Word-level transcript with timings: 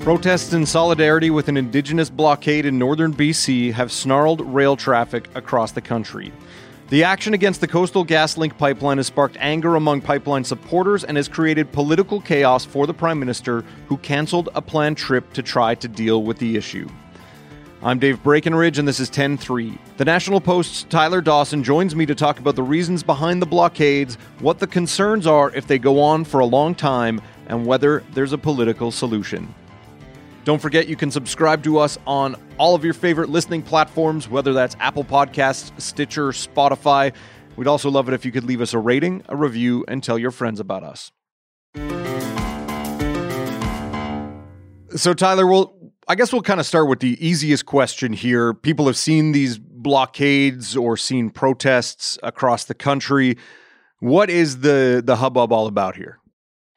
Protests 0.00 0.52
in 0.54 0.66
solidarity 0.66 1.30
with 1.30 1.48
an 1.48 1.56
indigenous 1.56 2.10
blockade 2.10 2.66
in 2.66 2.78
northern 2.78 3.12
BC 3.12 3.72
have 3.72 3.92
snarled 3.92 4.40
rail 4.40 4.74
traffic 4.74 5.28
across 5.34 5.72
the 5.72 5.80
country. 5.80 6.32
The 6.88 7.04
action 7.04 7.34
against 7.34 7.60
the 7.60 7.68
Coastal 7.68 8.04
GasLink 8.04 8.58
pipeline 8.58 8.96
has 8.96 9.06
sparked 9.06 9.36
anger 9.38 9.76
among 9.76 10.00
pipeline 10.00 10.42
supporters 10.42 11.04
and 11.04 11.16
has 11.16 11.28
created 11.28 11.70
political 11.70 12.20
chaos 12.20 12.64
for 12.64 12.88
the 12.88 12.94
Prime 12.94 13.20
Minister, 13.20 13.62
who 13.86 13.96
cancelled 13.98 14.48
a 14.54 14.60
planned 14.62 14.96
trip 14.96 15.32
to 15.34 15.42
try 15.42 15.76
to 15.76 15.86
deal 15.86 16.24
with 16.24 16.38
the 16.38 16.56
issue. 16.56 16.88
I'm 17.82 17.98
Dave 17.98 18.22
Breakenridge, 18.22 18.76
and 18.76 18.86
this 18.86 19.00
is 19.00 19.08
10 19.08 19.38
3. 19.38 19.78
The 19.96 20.04
National 20.04 20.38
Post's 20.38 20.82
Tyler 20.90 21.22
Dawson 21.22 21.64
joins 21.64 21.96
me 21.96 22.04
to 22.04 22.14
talk 22.14 22.38
about 22.38 22.54
the 22.54 22.62
reasons 22.62 23.02
behind 23.02 23.40
the 23.40 23.46
blockades, 23.46 24.16
what 24.40 24.58
the 24.58 24.66
concerns 24.66 25.26
are 25.26 25.50
if 25.54 25.66
they 25.66 25.78
go 25.78 25.98
on 26.02 26.24
for 26.24 26.40
a 26.40 26.44
long 26.44 26.74
time, 26.74 27.22
and 27.46 27.64
whether 27.64 28.04
there's 28.12 28.34
a 28.34 28.38
political 28.38 28.90
solution. 28.90 29.54
Don't 30.44 30.60
forget 30.60 30.88
you 30.88 30.96
can 30.96 31.10
subscribe 31.10 31.64
to 31.64 31.78
us 31.78 31.98
on 32.06 32.36
all 32.58 32.74
of 32.74 32.84
your 32.84 32.92
favorite 32.92 33.30
listening 33.30 33.62
platforms, 33.62 34.28
whether 34.28 34.52
that's 34.52 34.76
Apple 34.78 35.04
Podcasts, 35.04 35.72
Stitcher, 35.80 36.32
Spotify. 36.32 37.14
We'd 37.56 37.66
also 37.66 37.90
love 37.90 38.08
it 38.08 38.14
if 38.14 38.26
you 38.26 38.32
could 38.32 38.44
leave 38.44 38.60
us 38.60 38.74
a 38.74 38.78
rating, 38.78 39.22
a 39.26 39.36
review, 39.36 39.86
and 39.88 40.02
tell 40.02 40.18
your 40.18 40.32
friends 40.32 40.60
about 40.60 40.82
us. 40.82 41.12
So, 44.96 45.14
Tyler, 45.14 45.46
we'll, 45.46 45.79
I 46.10 46.16
guess 46.16 46.32
we'll 46.32 46.42
kind 46.42 46.58
of 46.58 46.66
start 46.66 46.88
with 46.88 46.98
the 46.98 47.24
easiest 47.24 47.66
question 47.66 48.12
here. 48.12 48.52
People 48.52 48.88
have 48.88 48.96
seen 48.96 49.30
these 49.30 49.58
blockades 49.58 50.76
or 50.76 50.96
seen 50.96 51.30
protests 51.30 52.18
across 52.24 52.64
the 52.64 52.74
country. 52.74 53.38
What 54.00 54.28
is 54.28 54.58
the 54.58 55.00
the 55.06 55.14
hubbub 55.14 55.52
all 55.52 55.68
about 55.68 55.94
here? 55.94 56.18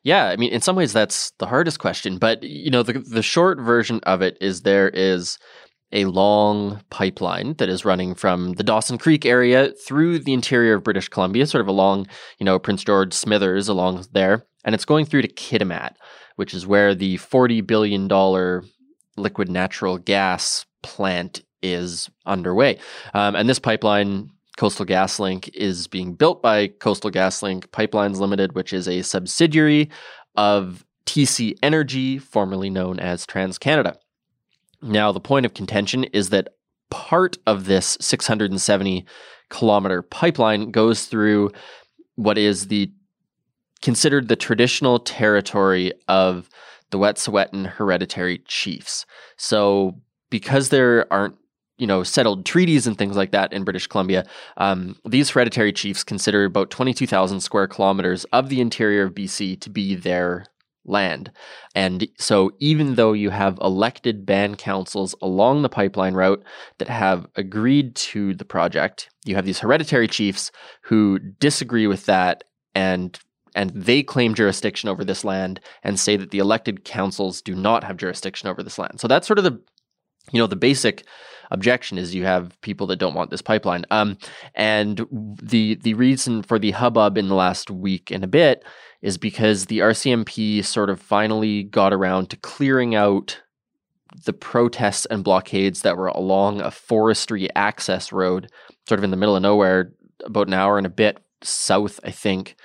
Yeah, 0.03 0.27
I 0.27 0.35
mean, 0.35 0.53
in 0.53 0.61
some 0.61 0.75
ways, 0.75 0.93
that's 0.93 1.31
the 1.39 1.47
hardest 1.47 1.79
question. 1.79 2.19
But 2.19 2.43
you 2.43 2.69
know, 2.69 2.83
the 2.83 2.99
the 2.99 3.23
short 3.23 3.59
version 3.59 4.01
of 4.03 4.21
it 4.21 4.37
is 4.39 4.61
there 4.61 4.89
is 4.89 5.39
a 5.91 6.05
long 6.05 6.83
pipeline 6.91 7.55
that 7.55 7.69
is 7.69 7.85
running 7.85 8.13
from 8.13 8.53
the 8.53 8.63
Dawson 8.63 8.99
Creek 8.99 9.25
area 9.25 9.71
through 9.87 10.19
the 10.19 10.33
interior 10.33 10.75
of 10.75 10.83
British 10.83 11.09
Columbia, 11.09 11.47
sort 11.47 11.61
of 11.61 11.67
along, 11.67 12.05
you 12.37 12.45
know, 12.45 12.59
Prince 12.59 12.83
George 12.83 13.15
Smithers 13.15 13.67
along 13.67 14.05
there, 14.11 14.45
and 14.63 14.75
it's 14.75 14.85
going 14.85 15.07
through 15.07 15.23
to 15.23 15.27
Kitimat, 15.27 15.95
which 16.35 16.53
is 16.53 16.67
where 16.67 16.93
the 16.93 17.17
forty 17.17 17.61
billion 17.61 18.07
dollar 18.07 18.63
liquid 19.17 19.49
natural 19.49 19.97
gas 19.97 20.65
plant 20.81 21.43
is 21.61 22.09
underway. 22.25 22.77
Um, 23.13 23.35
and 23.35 23.49
this 23.49 23.59
pipeline 23.59 24.29
Coastal 24.57 24.85
GasLink 24.85 25.49
is 25.53 25.87
being 25.87 26.13
built 26.13 26.41
by 26.41 26.67
Coastal 26.67 27.09
GasLink 27.09 27.67
Pipelines 27.67 28.17
Limited, 28.17 28.53
which 28.53 28.71
is 28.71 28.87
a 28.87 29.01
subsidiary 29.01 29.89
of 30.35 30.85
TC 31.05 31.57
Energy, 31.63 32.19
formerly 32.19 32.69
known 32.69 32.99
as 32.99 33.25
TransCanada. 33.25 33.95
Now, 34.81 35.11
the 35.11 35.19
point 35.19 35.45
of 35.45 35.53
contention 35.53 36.03
is 36.05 36.29
that 36.29 36.49
part 36.91 37.37
of 37.47 37.65
this 37.65 37.97
670 37.99 39.05
kilometer 39.49 40.01
pipeline 40.01 40.71
goes 40.71 41.05
through 41.05 41.51
what 42.15 42.37
is 42.37 42.67
the 42.67 42.91
considered 43.81 44.27
the 44.27 44.35
traditional 44.35 44.99
territory 44.99 45.91
of 46.07 46.49
the 46.93 46.99
Wet'suwet'en 46.99 47.65
hereditary 47.65 48.37
chiefs. 48.47 49.05
So, 49.35 49.99
because 50.29 50.69
there 50.69 51.11
aren't 51.11 51.35
you 51.77 51.87
know, 51.87 52.03
settled 52.03 52.45
treaties 52.45 52.85
and 52.85 52.97
things 52.97 53.17
like 53.17 53.31
that 53.31 53.51
in 53.51 53.63
British 53.63 53.87
Columbia, 53.87 54.25
um, 54.57 54.95
these 55.09 55.31
hereditary 55.31 55.73
chiefs 55.73 56.03
consider 56.03 56.45
about 56.45 56.69
22,000 56.69 57.41
square 57.41 57.67
kilometers 57.67 58.25
of 58.25 58.49
the 58.49 58.61
interior 58.61 59.03
of 59.03 59.15
BC 59.15 59.59
to 59.59 59.69
be 59.71 59.95
their 59.95 60.45
land. 60.85 61.31
And 61.73 62.07
so, 62.19 62.51
even 62.59 62.95
though 62.95 63.13
you 63.13 63.31
have 63.31 63.57
elected 63.59 64.25
band 64.25 64.59
councils 64.59 65.15
along 65.21 65.63
the 65.63 65.69
pipeline 65.69 66.13
route 66.13 66.43
that 66.77 66.89
have 66.89 67.25
agreed 67.35 67.95
to 67.95 68.35
the 68.35 68.45
project, 68.45 69.09
you 69.25 69.35
have 69.35 69.45
these 69.45 69.59
hereditary 69.59 70.07
chiefs 70.07 70.51
who 70.83 71.17
disagree 71.17 71.87
with 71.87 72.05
that 72.05 72.43
and 72.75 73.19
and 73.55 73.69
they 73.71 74.03
claim 74.03 74.33
jurisdiction 74.33 74.89
over 74.89 75.03
this 75.03 75.23
land 75.23 75.59
and 75.83 75.99
say 75.99 76.17
that 76.17 76.31
the 76.31 76.39
elected 76.39 76.83
councils 76.83 77.41
do 77.41 77.55
not 77.55 77.83
have 77.83 77.97
jurisdiction 77.97 78.49
over 78.49 78.63
this 78.63 78.79
land. 78.79 78.99
So 78.99 79.07
that's 79.07 79.27
sort 79.27 79.39
of 79.39 79.45
the 79.45 79.59
you 80.31 80.39
know 80.39 80.47
the 80.47 80.55
basic 80.55 81.03
objection 81.51 81.97
is 81.97 82.15
you 82.15 82.25
have 82.25 82.59
people 82.61 82.87
that 82.87 82.97
don't 82.97 83.13
want 83.13 83.29
this 83.29 83.41
pipeline. 83.41 83.85
Um, 83.91 84.17
and 84.55 85.05
the 85.41 85.75
the 85.75 85.93
reason 85.93 86.43
for 86.43 86.59
the 86.59 86.71
hubbub 86.71 87.17
in 87.17 87.27
the 87.27 87.35
last 87.35 87.69
week 87.69 88.11
and 88.11 88.23
a 88.23 88.27
bit 88.27 88.63
is 89.01 89.17
because 89.17 89.65
the 89.65 89.79
RCMP 89.79 90.63
sort 90.63 90.89
of 90.89 90.99
finally 90.99 91.63
got 91.63 91.93
around 91.93 92.29
to 92.29 92.37
clearing 92.37 92.95
out 92.95 93.41
the 94.25 94.33
protests 94.33 95.05
and 95.07 95.23
blockades 95.23 95.81
that 95.81 95.97
were 95.97 96.07
along 96.07 96.61
a 96.61 96.71
forestry 96.71 97.53
access 97.55 98.11
road, 98.11 98.49
sort 98.87 98.99
of 98.99 99.03
in 99.03 99.11
the 99.11 99.17
middle 99.17 99.35
of 99.35 99.41
nowhere, 99.41 99.91
about 100.23 100.47
an 100.47 100.53
hour 100.53 100.77
and 100.77 100.87
a 100.87 100.91
bit 100.91 101.19
south, 101.41 101.99
I 102.03 102.11
think, 102.11 102.55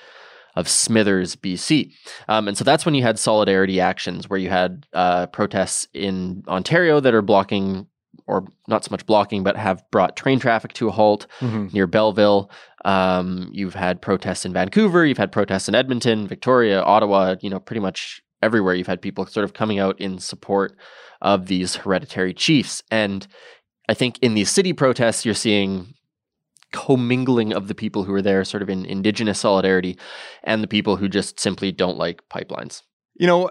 of 0.58 0.68
Smithers, 0.68 1.36
BC. 1.36 1.92
Um, 2.26 2.48
and 2.48 2.58
so 2.58 2.64
that's 2.64 2.84
when 2.84 2.96
you 2.96 3.02
had 3.02 3.16
solidarity 3.16 3.80
actions, 3.80 4.28
where 4.28 4.40
you 4.40 4.48
had 4.48 4.86
uh, 4.92 5.26
protests 5.28 5.86
in 5.94 6.42
Ontario 6.48 6.98
that 6.98 7.14
are 7.14 7.22
blocking 7.22 7.86
or 8.26 8.44
not 8.66 8.84
so 8.84 8.88
much 8.90 9.06
blocking, 9.06 9.44
but 9.44 9.56
have 9.56 9.88
brought 9.92 10.16
train 10.16 10.40
traffic 10.40 10.72
to 10.74 10.88
a 10.88 10.90
halt 10.90 11.28
mm-hmm. 11.38 11.68
near 11.72 11.86
Belleville. 11.86 12.50
Um, 12.84 13.48
you've 13.52 13.74
had 13.74 14.02
protests 14.02 14.44
in 14.44 14.52
Vancouver, 14.52 15.06
you've 15.06 15.16
had 15.16 15.30
protests 15.30 15.68
in 15.68 15.76
Edmonton, 15.76 16.26
Victoria, 16.26 16.82
Ottawa, 16.82 17.36
you 17.40 17.48
know, 17.48 17.60
pretty 17.60 17.80
much 17.80 18.20
everywhere 18.42 18.74
you've 18.74 18.88
had 18.88 19.00
people 19.00 19.26
sort 19.26 19.44
of 19.44 19.54
coming 19.54 19.78
out 19.78 20.00
in 20.00 20.18
support 20.18 20.76
of 21.22 21.46
these 21.46 21.76
hereditary 21.76 22.34
chiefs. 22.34 22.82
And 22.90 23.26
I 23.88 23.94
think 23.94 24.18
in 24.20 24.34
these 24.34 24.50
city 24.50 24.72
protests, 24.72 25.24
you're 25.24 25.34
seeing 25.34 25.94
commingling 26.72 27.52
of 27.52 27.68
the 27.68 27.74
people 27.74 28.04
who 28.04 28.14
are 28.14 28.22
there, 28.22 28.44
sort 28.44 28.62
of 28.62 28.68
in 28.68 28.84
indigenous 28.84 29.40
solidarity, 29.40 29.98
and 30.44 30.62
the 30.62 30.68
people 30.68 30.96
who 30.96 31.08
just 31.08 31.40
simply 31.40 31.72
don't 31.72 31.98
like 31.98 32.22
pipelines. 32.28 32.82
You 33.14 33.26
know, 33.26 33.50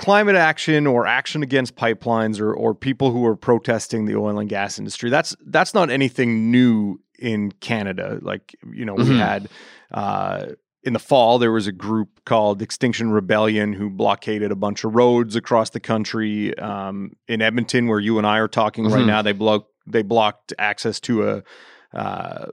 climate 0.00 0.34
action 0.34 0.86
or 0.86 1.06
action 1.06 1.42
against 1.42 1.76
pipelines 1.76 2.40
or 2.40 2.54
or 2.54 2.74
people 2.74 3.10
who 3.10 3.26
are 3.26 3.36
protesting 3.36 4.06
the 4.06 4.16
oil 4.16 4.38
and 4.38 4.48
gas 4.48 4.78
industry 4.78 5.10
that's 5.10 5.36
that's 5.48 5.74
not 5.74 5.90
anything 5.90 6.50
new 6.50 6.98
in 7.18 7.52
Canada 7.52 8.18
like 8.22 8.56
you 8.72 8.86
know 8.86 8.96
mm-hmm. 8.96 9.10
we 9.10 9.18
had 9.18 9.46
uh, 9.92 10.46
in 10.84 10.94
the 10.94 10.98
fall 10.98 11.38
there 11.38 11.52
was 11.52 11.66
a 11.66 11.72
group 11.72 12.24
called 12.24 12.62
Extinction 12.62 13.10
Rebellion 13.10 13.74
who 13.74 13.90
blockaded 13.90 14.50
a 14.50 14.56
bunch 14.56 14.84
of 14.84 14.94
roads 14.94 15.36
across 15.36 15.68
the 15.68 15.80
country 15.80 16.56
um, 16.58 17.12
in 17.28 17.42
Edmonton 17.42 17.86
where 17.86 18.00
you 18.00 18.16
and 18.16 18.26
I 18.26 18.38
are 18.38 18.48
talking 18.48 18.84
mm-hmm. 18.84 18.94
right 18.94 19.06
now 19.06 19.20
they 19.20 19.32
blocked 19.32 19.68
they 19.86 20.00
blocked 20.00 20.54
access 20.58 20.98
to 21.00 21.28
a 21.28 21.42
uh, 21.92 22.46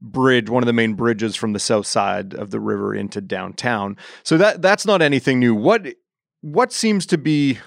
bridge, 0.00 0.48
one 0.48 0.62
of 0.62 0.66
the 0.66 0.72
main 0.72 0.94
bridges 0.94 1.34
from 1.36 1.52
the 1.52 1.58
south 1.58 1.86
side 1.86 2.34
of 2.34 2.50
the 2.50 2.60
river 2.60 2.94
into 2.94 3.20
downtown. 3.20 3.96
So 4.22 4.36
that 4.38 4.62
that's 4.62 4.86
not 4.86 5.02
anything 5.02 5.40
new. 5.40 5.54
What 5.54 5.94
what 6.40 6.72
seems 6.72 7.06
to 7.06 7.18
be 7.18 7.58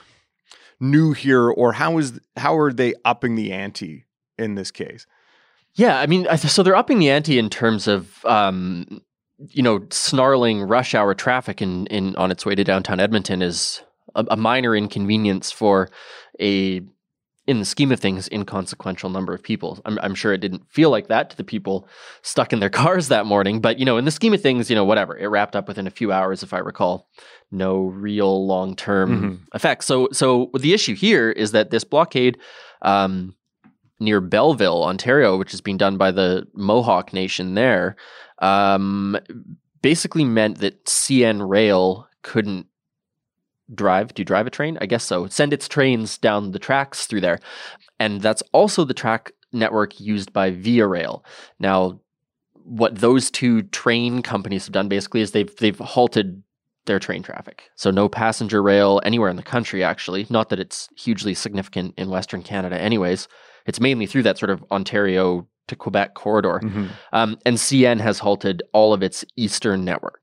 new 0.80 1.14
here, 1.14 1.50
or 1.50 1.74
how 1.74 1.98
is 1.98 2.20
how 2.38 2.58
are 2.58 2.72
they 2.72 2.94
upping 3.04 3.36
the 3.36 3.52
ante 3.52 4.06
in 4.38 4.56
this 4.56 4.72
case? 4.72 5.06
Yeah, 5.74 6.00
I 6.00 6.08
mean, 6.08 6.26
so 6.38 6.64
they're 6.64 6.76
upping 6.76 7.00
the 7.00 7.10
ante 7.10 7.38
in 7.38 7.50
terms 7.50 7.88
of 7.88 8.24
um, 8.26 9.02
you 9.38 9.62
know 9.62 9.86
snarling 9.90 10.64
rush 10.64 10.96
hour 10.96 11.14
traffic 11.14 11.62
in, 11.62 11.88
in 11.88 12.16
on 12.16 12.32
its 12.32 12.46
way 12.46 12.56
to 12.56 12.64
downtown 12.64 13.00
Edmonton 13.00 13.42
is 13.42 13.82
a, 14.16 14.26
a 14.32 14.38
minor 14.38 14.76
inconvenience 14.76 15.52
for 15.52 15.90
a 16.40 16.82
in 17.48 17.60
the 17.60 17.66
scheme 17.66 17.94
of 17.94 18.00
things, 18.00 18.28
inconsequential 18.32 19.10
number 19.10 19.34
of 19.34 19.42
people. 19.42 19.80
I'm, 19.86 19.98
I'm, 20.00 20.16
sure 20.16 20.34
it 20.34 20.42
didn't 20.42 20.70
feel 20.70 20.90
like 20.90 21.08
that 21.08 21.30
to 21.30 21.38
the 21.38 21.46
people 21.46 21.88
stuck 22.22 22.52
in 22.52 22.60
their 22.60 22.70
cars 22.82 23.08
that 23.08 23.26
morning, 23.26 23.62
but 23.62 23.80
you 23.80 23.86
know, 23.86 23.98
in 23.98 24.06
the 24.06 24.12
scheme 24.12 24.34
of 24.34 24.42
things, 24.42 24.70
you 24.70 24.76
know, 24.76 24.84
whatever. 24.84 25.18
It 25.18 25.28
wrapped 25.28 25.56
up 25.56 25.68
within 25.68 25.88
a 25.88 25.92
few 25.92 26.12
hours, 26.12 26.44
if 26.44 26.54
I 26.54 26.60
recall. 26.60 27.08
No 27.50 27.84
real 27.84 28.46
long 28.46 28.76
term 28.76 29.10
mm-hmm. 29.10 29.56
effects. 29.56 29.86
So, 29.86 30.10
so 30.12 30.52
the 30.60 30.74
issue 30.74 30.96
here 30.96 31.32
is 31.32 31.54
that 31.54 31.70
this 31.70 31.86
blockade 31.86 32.38
um, 32.82 33.34
near 34.00 34.20
Belleville, 34.20 34.84
Ontario, 34.84 35.38
which 35.38 35.54
is 35.54 35.62
being 35.62 35.78
done 35.78 35.98
by 35.98 36.12
the 36.12 36.46
Mohawk 36.54 37.14
Nation 37.14 37.54
there, 37.54 37.96
um, 38.40 39.18
basically 39.82 40.26
meant 40.26 40.60
that 40.60 40.86
CN 40.86 41.48
Rail 41.48 42.08
couldn't 42.24 42.68
drive. 43.74 44.14
Do 44.14 44.22
you 44.22 44.26
drive 44.26 44.48
a 44.48 44.52
train? 44.52 44.78
I 44.82 44.86
guess 44.86 45.04
so. 45.04 45.28
Send 45.28 45.54
its 45.54 45.68
trains 45.68 46.18
down 46.18 46.52
the 46.52 46.60
tracks 46.60 47.06
through 47.06 47.22
there. 47.22 47.40
And 48.00 48.22
that's 48.22 48.44
also 48.54 48.84
the 48.84 48.94
track 48.94 49.32
network 49.52 50.00
used 50.00 50.34
by 50.34 50.52
Via 50.52 50.88
Rail. 50.88 51.24
Now, 51.60 52.00
what 52.54 52.96
those 52.96 53.32
two 53.32 53.64
train 53.64 54.22
companies 54.22 54.66
have 54.66 54.74
done 54.74 54.90
basically 54.90 55.22
is 55.22 55.32
they've 55.32 55.56
they've 55.58 55.80
halted 55.80 56.44
their 56.86 57.00
train 57.00 57.24
traffic. 57.24 57.70
So 57.76 57.92
no 57.92 58.10
passenger 58.10 58.62
rail 58.62 59.02
anywhere 59.06 59.30
in 59.30 59.36
the 59.36 59.44
country 59.44 59.84
actually. 59.84 60.26
Not 60.30 60.50
that 60.50 60.60
it's 60.60 60.90
hugely 60.98 61.34
significant 61.34 61.94
in 61.98 62.10
Western 62.10 62.44
Canada 62.44 62.80
anyways. 62.80 63.28
It's 63.66 63.80
mainly 63.80 64.06
through 64.06 64.24
that 64.24 64.38
sort 64.38 64.50
of 64.50 64.64
Ontario 64.72 65.48
to 65.68 65.76
Quebec 65.76 66.14
corridor. 66.14 66.62
Mm-hmm. 66.64 66.86
Um, 67.14 67.38
and 67.46 67.58
CN 67.58 68.00
has 68.00 68.20
halted 68.20 68.64
all 68.74 68.94
of 68.94 69.04
its 69.04 69.26
eastern 69.36 69.84
network. 69.84 70.17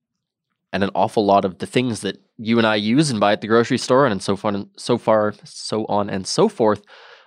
And 0.74 0.82
an 0.84 0.90
awful 0.94 1.24
lot 1.24 1.44
of 1.46 1.58
the 1.58 1.66
things 1.66 2.00
that 2.00 2.18
you 2.36 2.58
and 2.58 2.66
I 2.66 2.74
use 2.74 3.10
and 3.10 3.18
buy 3.20 3.32
at 3.32 3.40
the 3.40 3.46
grocery 3.46 3.78
store 3.78 4.06
and 4.06 4.20
so 4.22 4.34
far 4.36 4.52
and 4.52 4.68
so 4.76 4.98
far 4.98 5.32
so 5.44 5.86
on 5.86 6.10
and 6.10 6.26
so 6.26 6.48
forth 6.48 6.82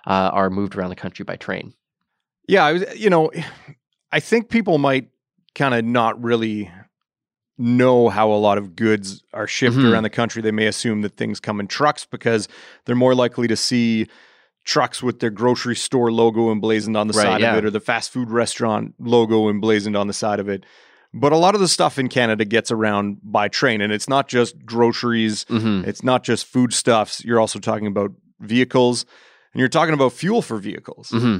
uh, 0.05 0.29
are 0.33 0.49
moved 0.49 0.75
around 0.75 0.89
the 0.89 0.95
country 0.95 1.23
by 1.23 1.38
train. 1.38 1.73
Yeah, 2.47 2.63
I 2.65 2.73
was, 2.73 2.83
you 2.99 3.09
know, 3.09 3.31
I 4.11 4.19
think 4.19 4.49
people 4.49 4.77
might 4.77 5.09
kind 5.55 5.73
of 5.73 5.83
not 5.85 6.21
really 6.21 6.69
know 7.57 8.09
how 8.09 8.31
a 8.31 8.35
lot 8.38 8.57
of 8.57 8.75
goods 8.75 9.23
are 9.33 9.47
shipped 9.47 9.75
Mhm. 9.77 9.91
around 9.91 10.03
the 10.03 10.09
country. 10.11 10.41
They 10.41 10.51
may 10.51 10.67
assume 10.67 11.01
that 11.01 11.17
things 11.17 11.39
come 11.39 11.59
in 11.59 11.67
trucks 11.67 12.05
because 12.05 12.47
they're 12.85 12.95
more 12.95 13.15
likely 13.15 13.47
to 13.47 13.55
see 13.55 14.07
trucks 14.63 15.01
with 15.01 15.19
their 15.21 15.29
grocery 15.31 15.75
store 15.75 16.11
logo 16.11 16.51
emblazoned 16.51 16.95
on 16.97 17.07
the 17.07 17.13
Right, 17.13 17.23
side 17.23 17.41
yeah. 17.41 17.53
of 17.53 17.57
it 17.59 17.65
or 17.65 17.71
the 17.71 17.79
fast 17.79 18.11
food 18.11 18.29
restaurant 18.29 18.94
logo 18.99 19.49
emblazoned 19.49 19.95
on 19.95 20.07
the 20.07 20.13
side 20.13 20.39
of 20.39 20.49
it. 20.49 20.65
But 21.19 21.34
a 21.34 21.38
lot 21.38 21.56
of 21.56 21.62
the 21.62 21.68
stuff 21.68 21.98
in 21.98 22.10
Canada 22.10 22.46
gets 22.46 22.72
around 22.72 23.18
by 23.24 23.48
train 23.48 23.81
and 23.81 23.92
it's 23.92 24.10
not 24.10 24.28
just 24.28 24.66
groceries, 24.66 25.46
hmm 25.50 25.81
it's 25.86 26.04
not 26.04 26.24
just 26.24 26.46
foodstuffs. 26.46 27.24
You're 27.24 27.40
also 27.40 27.60
talking 27.60 27.88
about 27.88 28.12
vehicles 28.40 29.06
and 29.54 29.60
you're 29.60 29.69
talking 29.69 29.94
about 29.94 30.14
fuel 30.14 30.42
for 30.42 30.58
vehicles. 30.58 31.10
hmm 31.10 31.38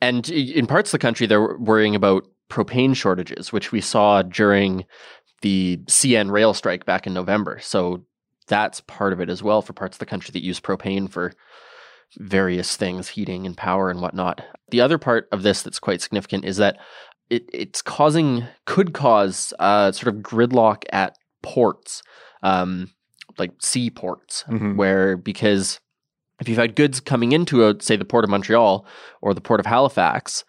And 0.00 0.28
in 0.28 0.66
parts 0.66 0.90
of 0.90 0.92
the 0.92 1.06
country, 1.06 1.26
they're 1.26 1.56
worrying 1.56 1.94
about 1.94 2.24
propane 2.50 2.96
shortages, 2.96 3.52
which 3.52 3.72
we 3.72 3.80
saw 3.80 4.22
during 4.22 4.84
the 5.42 5.78
CN 5.86 6.30
rail 6.30 6.54
strike 6.54 6.84
back 6.84 7.06
in 7.06 7.14
November. 7.14 7.58
So 7.60 8.04
that's 8.48 8.80
part 8.82 9.12
of 9.12 9.20
it 9.20 9.28
as 9.28 9.42
well 9.42 9.62
for 9.62 9.72
parts 9.72 9.96
of 9.96 10.00
the 10.00 10.06
country 10.06 10.32
that 10.32 10.44
use 10.44 10.60
propane 10.60 11.10
for 11.10 11.32
various 12.16 12.76
things, 12.76 13.08
heating 13.08 13.46
and 13.46 13.56
power 13.56 13.90
and 13.90 14.00
whatnot. 14.00 14.40
The 14.70 14.80
other 14.80 14.98
part 14.98 15.28
of 15.30 15.42
this 15.42 15.62
that's 15.62 15.78
quite 15.78 16.00
significant 16.00 16.44
is 16.44 16.56
that 16.56 16.78
it, 17.30 17.48
it's 17.52 17.82
causing, 17.82 18.44
could 18.64 18.92
cause 18.94 19.52
uh, 19.58 19.92
sort 19.92 20.14
of 20.14 20.22
gridlock 20.22 20.84
at 20.92 21.16
ports, 21.42 22.02
um, 22.42 22.90
like 23.38 23.52
seaports, 23.60 24.44
Mhm. 24.48 24.76
where 24.76 25.16
because 25.16 25.80
if 26.40 26.48
you've 26.48 26.58
had 26.58 26.76
goods 26.76 27.00
coming 27.00 27.32
into, 27.32 27.66
a, 27.66 27.74
say, 27.80 27.96
the 27.96 28.04
port 28.04 28.24
of 28.24 28.30
Montreal 28.30 28.86
or 29.20 29.34
the 29.34 29.40
port 29.40 29.60
of 29.60 29.66
Halifax, 29.66 30.44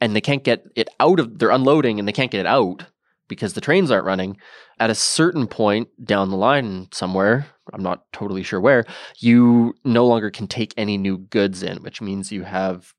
and 0.00 0.14
they 0.14 0.20
can't 0.20 0.44
get 0.44 0.64
it 0.76 0.88
out 1.00 1.18
of, 1.20 1.38
they're 1.38 1.50
unloading 1.50 1.98
and 1.98 2.06
they 2.06 2.12
can't 2.12 2.30
get 2.30 2.40
it 2.40 2.46
out 2.46 2.84
because 3.28 3.52
the 3.54 3.60
trains 3.60 3.90
aren't 3.90 4.04
running. 4.06 4.36
At 4.78 4.90
a 4.90 4.94
certain 4.94 5.46
point 5.46 5.88
down 6.04 6.30
the 6.30 6.36
line 6.36 6.88
somewhere, 6.92 7.46
I'm 7.72 7.82
not 7.82 8.04
totally 8.12 8.42
sure 8.42 8.60
where, 8.60 8.84
you 9.18 9.74
no 9.84 10.06
longer 10.06 10.30
can 10.30 10.46
take 10.46 10.74
any 10.76 10.96
new 10.98 11.18
goods 11.18 11.62
in, 11.62 11.78
which 11.82 12.00
means 12.00 12.32
you 12.32 12.42
have 12.44 12.92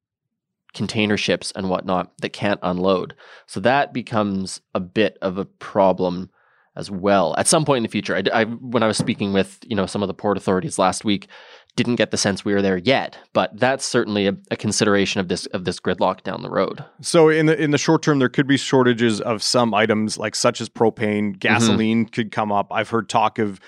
container 0.73 1.17
ships 1.17 1.51
and 1.55 1.69
whatnot 1.69 2.11
that 2.21 2.29
can't 2.33 2.59
unload. 2.63 3.13
So 3.47 3.59
that 3.61 3.93
becomes 3.93 4.61
a 4.73 4.79
bit 4.79 5.17
of 5.21 5.37
a 5.37 5.45
problem 5.45 6.29
as 6.77 6.89
well 6.89 7.35
at 7.37 7.47
some 7.47 7.65
point 7.65 7.77
in 7.77 7.83
the 7.83 7.89
future. 7.89 8.15
I, 8.15 8.23
I- 8.33 8.45
when 8.45 8.81
I 8.83 8.87
was 8.87 8.97
speaking 8.97 9.33
with 9.33 9.59
you 9.67 9.75
know 9.75 9.85
some 9.85 10.01
of 10.01 10.07
the 10.07 10.13
port 10.13 10.37
authorities 10.37 10.79
last 10.79 11.03
week, 11.03 11.27
didn't 11.75 11.95
get 11.95 12.11
the 12.11 12.17
sense 12.17 12.43
we 12.45 12.53
were 12.53 12.61
there 12.61 12.77
yet, 12.77 13.17
but 13.33 13.57
that's 13.59 13.83
certainly 13.85 14.27
a, 14.27 14.35
a 14.51 14.55
consideration 14.55 15.19
of 15.19 15.27
this 15.27 15.45
of 15.47 15.65
this 15.65 15.79
gridlock 15.81 16.23
down 16.23 16.41
the 16.43 16.49
road. 16.49 16.83
So 17.01 17.27
in 17.27 17.45
the 17.47 17.61
in 17.61 17.71
the 17.71 17.77
short 17.77 18.01
term, 18.03 18.19
there 18.19 18.29
could 18.29 18.47
be 18.47 18.55
shortages 18.57 19.19
of 19.19 19.43
some 19.43 19.73
items, 19.73 20.17
like 20.17 20.33
such 20.35 20.61
as 20.61 20.69
propane, 20.69 21.37
gasoline 21.37 22.05
could 22.05 22.31
come 22.31 22.51
up. 22.53 22.67
I've 22.71 22.89
heard 22.89 23.09
talk 23.09 23.37
of 23.39 23.59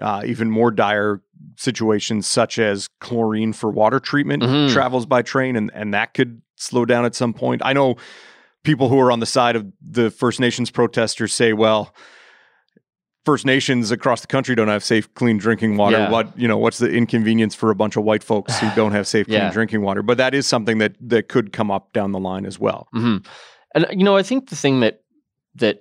uh, 0.00 0.22
even 0.26 0.50
more 0.50 0.70
dire 0.70 1.22
situations, 1.56 2.26
such 2.26 2.58
as 2.58 2.88
chlorine 3.00 3.52
for 3.52 3.70
water 3.70 4.00
treatment 4.00 4.42
Mhm. 4.42 4.70
travels 4.72 5.06
by 5.06 5.22
train, 5.22 5.56
and 5.56 5.70
and 5.74 5.94
that 5.94 6.12
could 6.14 6.42
slow 6.60 6.84
down 6.84 7.04
at 7.04 7.14
some 7.14 7.32
point. 7.32 7.62
I 7.64 7.72
know 7.72 7.96
people 8.62 8.88
who 8.88 8.98
are 9.00 9.10
on 9.10 9.20
the 9.20 9.26
side 9.26 9.56
of 9.56 9.66
the 9.80 10.10
First 10.10 10.40
Nations 10.40 10.70
protesters 10.70 11.32
say, 11.32 11.52
well. 11.52 11.94
First 13.26 13.44
Nations 13.44 13.90
across 13.90 14.22
the 14.22 14.26
country 14.26 14.54
don't 14.54 14.68
have 14.68 14.82
safe, 14.82 15.12
clean 15.12 15.36
drinking 15.36 15.76
water. 15.76 15.98
Yeah. 15.98 16.10
What 16.10 16.36
you 16.38 16.48
know? 16.48 16.56
What's 16.56 16.78
the 16.78 16.90
inconvenience 16.90 17.54
for 17.54 17.70
a 17.70 17.74
bunch 17.74 17.96
of 17.96 18.02
white 18.02 18.24
folks 18.24 18.58
who 18.58 18.70
don't 18.74 18.92
have 18.92 19.06
safe, 19.06 19.26
clean 19.26 19.38
Yeah. 19.40 19.50
drinking 19.50 19.82
water? 19.82 20.02
But 20.02 20.16
that 20.16 20.34
is 20.34 20.46
something 20.46 20.78
that 20.78 20.96
that 21.02 21.28
could 21.28 21.52
come 21.52 21.70
up 21.70 21.92
down 21.92 22.12
the 22.12 22.18
line 22.18 22.46
as 22.46 22.58
well. 22.58 22.88
hmm 22.92 23.18
And 23.74 23.86
you 23.90 24.04
know, 24.04 24.16
I 24.16 24.22
think 24.22 24.48
the 24.48 24.56
thing 24.56 24.80
that 24.80 25.02
that 25.56 25.80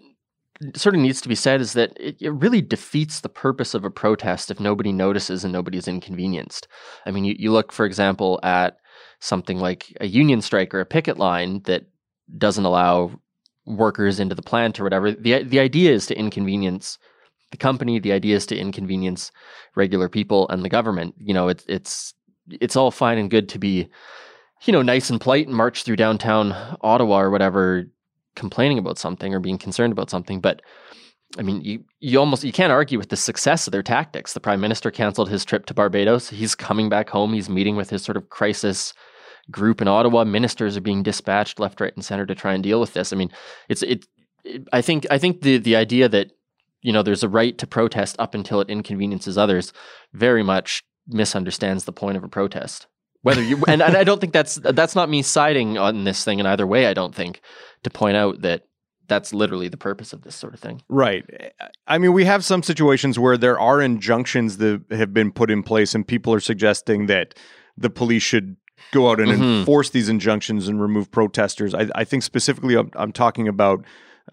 sort 0.75 0.95
of 0.95 0.99
needs 1.01 1.21
to 1.21 1.29
be 1.29 1.33
said 1.35 1.61
is 1.61 1.71
that 1.73 1.93
it, 1.97 2.17
it 2.19 2.31
really 2.31 2.61
defeats 2.61 3.21
the 3.21 3.29
purpose 3.29 3.73
of 3.73 3.85
a 3.85 3.89
protest 3.89 4.51
if 4.51 4.59
nobody 4.59 4.91
notices 4.91 5.45
and 5.45 5.53
nobody's 5.53 5.87
inconvenienced. 5.87 6.67
I 7.05 7.11
mean, 7.11 7.23
you, 7.23 7.35
you 7.39 7.53
look, 7.53 7.71
for 7.71 7.85
example, 7.85 8.41
at 8.43 8.75
something 9.19 9.59
like 9.59 9.95
a 10.01 10.07
union 10.07 10.41
strike 10.41 10.73
or 10.73 10.79
a 10.79 10.85
picket 10.85 11.17
line 11.17 11.61
that 11.63 11.85
doesn't 12.37 12.65
allow 12.65 13.11
workers 13.65 14.19
into 14.19 14.35
the 14.35 14.41
plant 14.41 14.79
or 14.79 14.83
whatever. 14.83 15.11
the 15.11 15.43
The 15.43 15.59
idea 15.59 15.91
is 15.91 16.05
to 16.07 16.17
inconvenience 16.17 16.97
the 17.51 17.57
company. 17.57 17.99
The 17.99 18.11
idea 18.11 18.35
is 18.35 18.45
to 18.47 18.57
inconvenience 18.57 19.31
regular 19.75 20.09
people 20.09 20.47
and 20.49 20.63
the 20.63 20.69
government. 20.69 21.15
You 21.17 21.33
know, 21.33 21.47
it's 21.49 21.65
it's 21.67 22.13
it's 22.49 22.75
all 22.75 22.91
fine 22.91 23.17
and 23.17 23.29
good 23.29 23.49
to 23.49 23.59
be 23.59 23.89
you 24.65 24.73
know, 24.73 24.81
nice 24.81 25.09
and 25.09 25.21
polite 25.21 25.47
and 25.47 25.55
march 25.55 25.83
through 25.83 25.95
downtown 25.95 26.53
Ottawa 26.81 27.21
or 27.21 27.29
whatever, 27.29 27.85
complaining 28.35 28.77
about 28.77 28.97
something 28.97 29.33
or 29.33 29.39
being 29.39 29.57
concerned 29.57 29.93
about 29.93 30.09
something. 30.09 30.41
But 30.41 30.61
I 31.37 31.43
mean, 31.43 31.61
you 31.61 31.83
you 31.99 32.19
almost 32.19 32.43
you 32.43 32.51
can't 32.51 32.71
argue 32.71 32.97
with 32.97 33.09
the 33.09 33.15
success 33.15 33.67
of 33.67 33.71
their 33.71 33.83
tactics. 33.83 34.33
The 34.33 34.39
prime 34.39 34.59
minister 34.59 34.91
canceled 34.91 35.29
his 35.29 35.45
trip 35.45 35.65
to 35.67 35.73
Barbados. 35.73 36.29
He's 36.29 36.55
coming 36.55 36.89
back 36.89 37.09
home. 37.09 37.33
He's 37.33 37.49
meeting 37.49 37.75
with 37.75 37.89
his 37.89 38.03
sort 38.03 38.17
of 38.17 38.29
crisis 38.29 38.93
group 39.51 39.81
in 39.81 39.87
Ottawa. 39.87 40.23
Ministers 40.23 40.77
are 40.77 40.81
being 40.81 41.03
dispatched 41.03 41.59
left, 41.59 41.81
right, 41.81 41.93
and 41.95 42.03
center 42.03 42.25
to 42.25 42.35
try 42.35 42.53
and 42.53 42.63
deal 42.63 42.79
with 42.79 42.93
this. 42.93 43.13
I 43.13 43.15
mean, 43.15 43.31
it's 43.67 43.83
it. 43.83 44.05
it 44.43 44.67
I 44.73 44.81
think 44.81 45.05
I 45.09 45.17
think 45.17 45.41
the 45.41 45.57
the 45.57 45.75
idea 45.75 46.09
that 46.09 46.31
you 46.81 46.93
know 46.93 47.03
there's 47.03 47.23
a 47.23 47.29
right 47.29 47.57
to 47.57 47.67
protest 47.67 48.15
up 48.19 48.33
until 48.33 48.61
it 48.61 48.69
inconveniences 48.69 49.37
others 49.37 49.73
very 50.13 50.43
much 50.43 50.83
misunderstands 51.07 51.85
the 51.85 51.93
point 51.93 52.17
of 52.17 52.23
a 52.23 52.29
protest 52.29 52.87
whether 53.21 53.43
you 53.43 53.61
and, 53.67 53.81
and 53.81 53.97
I 53.97 54.03
don't 54.03 54.21
think 54.21 54.33
that's 54.33 54.55
that's 54.55 54.95
not 54.95 55.09
me 55.09 55.21
siding 55.21 55.77
on 55.77 56.03
this 56.03 56.23
thing 56.23 56.39
in 56.39 56.45
either 56.45 56.65
way. 56.65 56.87
I 56.87 56.93
don't 56.93 57.13
think 57.13 57.41
to 57.83 57.89
point 57.89 58.17
out 58.17 58.41
that 58.41 58.63
that's 59.07 59.33
literally 59.33 59.67
the 59.67 59.77
purpose 59.77 60.13
of 60.13 60.21
this 60.21 60.35
sort 60.35 60.53
of 60.53 60.59
thing. 60.59 60.83
Right. 60.87 61.25
I 61.87 61.97
mean, 61.97 62.13
we 62.13 62.25
have 62.25 62.45
some 62.45 62.61
situations 62.61 63.17
where 63.17 63.37
there 63.37 63.59
are 63.59 63.81
injunctions 63.81 64.57
that 64.57 64.83
have 64.91 65.13
been 65.13 65.31
put 65.31 65.49
in 65.49 65.63
place, 65.63 65.95
and 65.95 66.07
people 66.07 66.33
are 66.33 66.39
suggesting 66.39 67.07
that 67.07 67.33
the 67.75 67.89
police 67.89 68.23
should 68.23 68.55
go 68.91 69.09
out 69.11 69.19
and 69.19 69.29
Mhm. 69.31 69.59
enforce 69.59 69.89
these 69.91 70.09
injunctions 70.09 70.67
and 70.67 70.81
remove 70.81 71.11
protesters. 71.11 71.73
I, 71.73 71.87
I 71.95 72.03
think 72.03 72.23
specifically, 72.23 72.75
I'm, 72.75 72.89
I'm 72.95 73.11
talking 73.11 73.47
about 73.47 73.83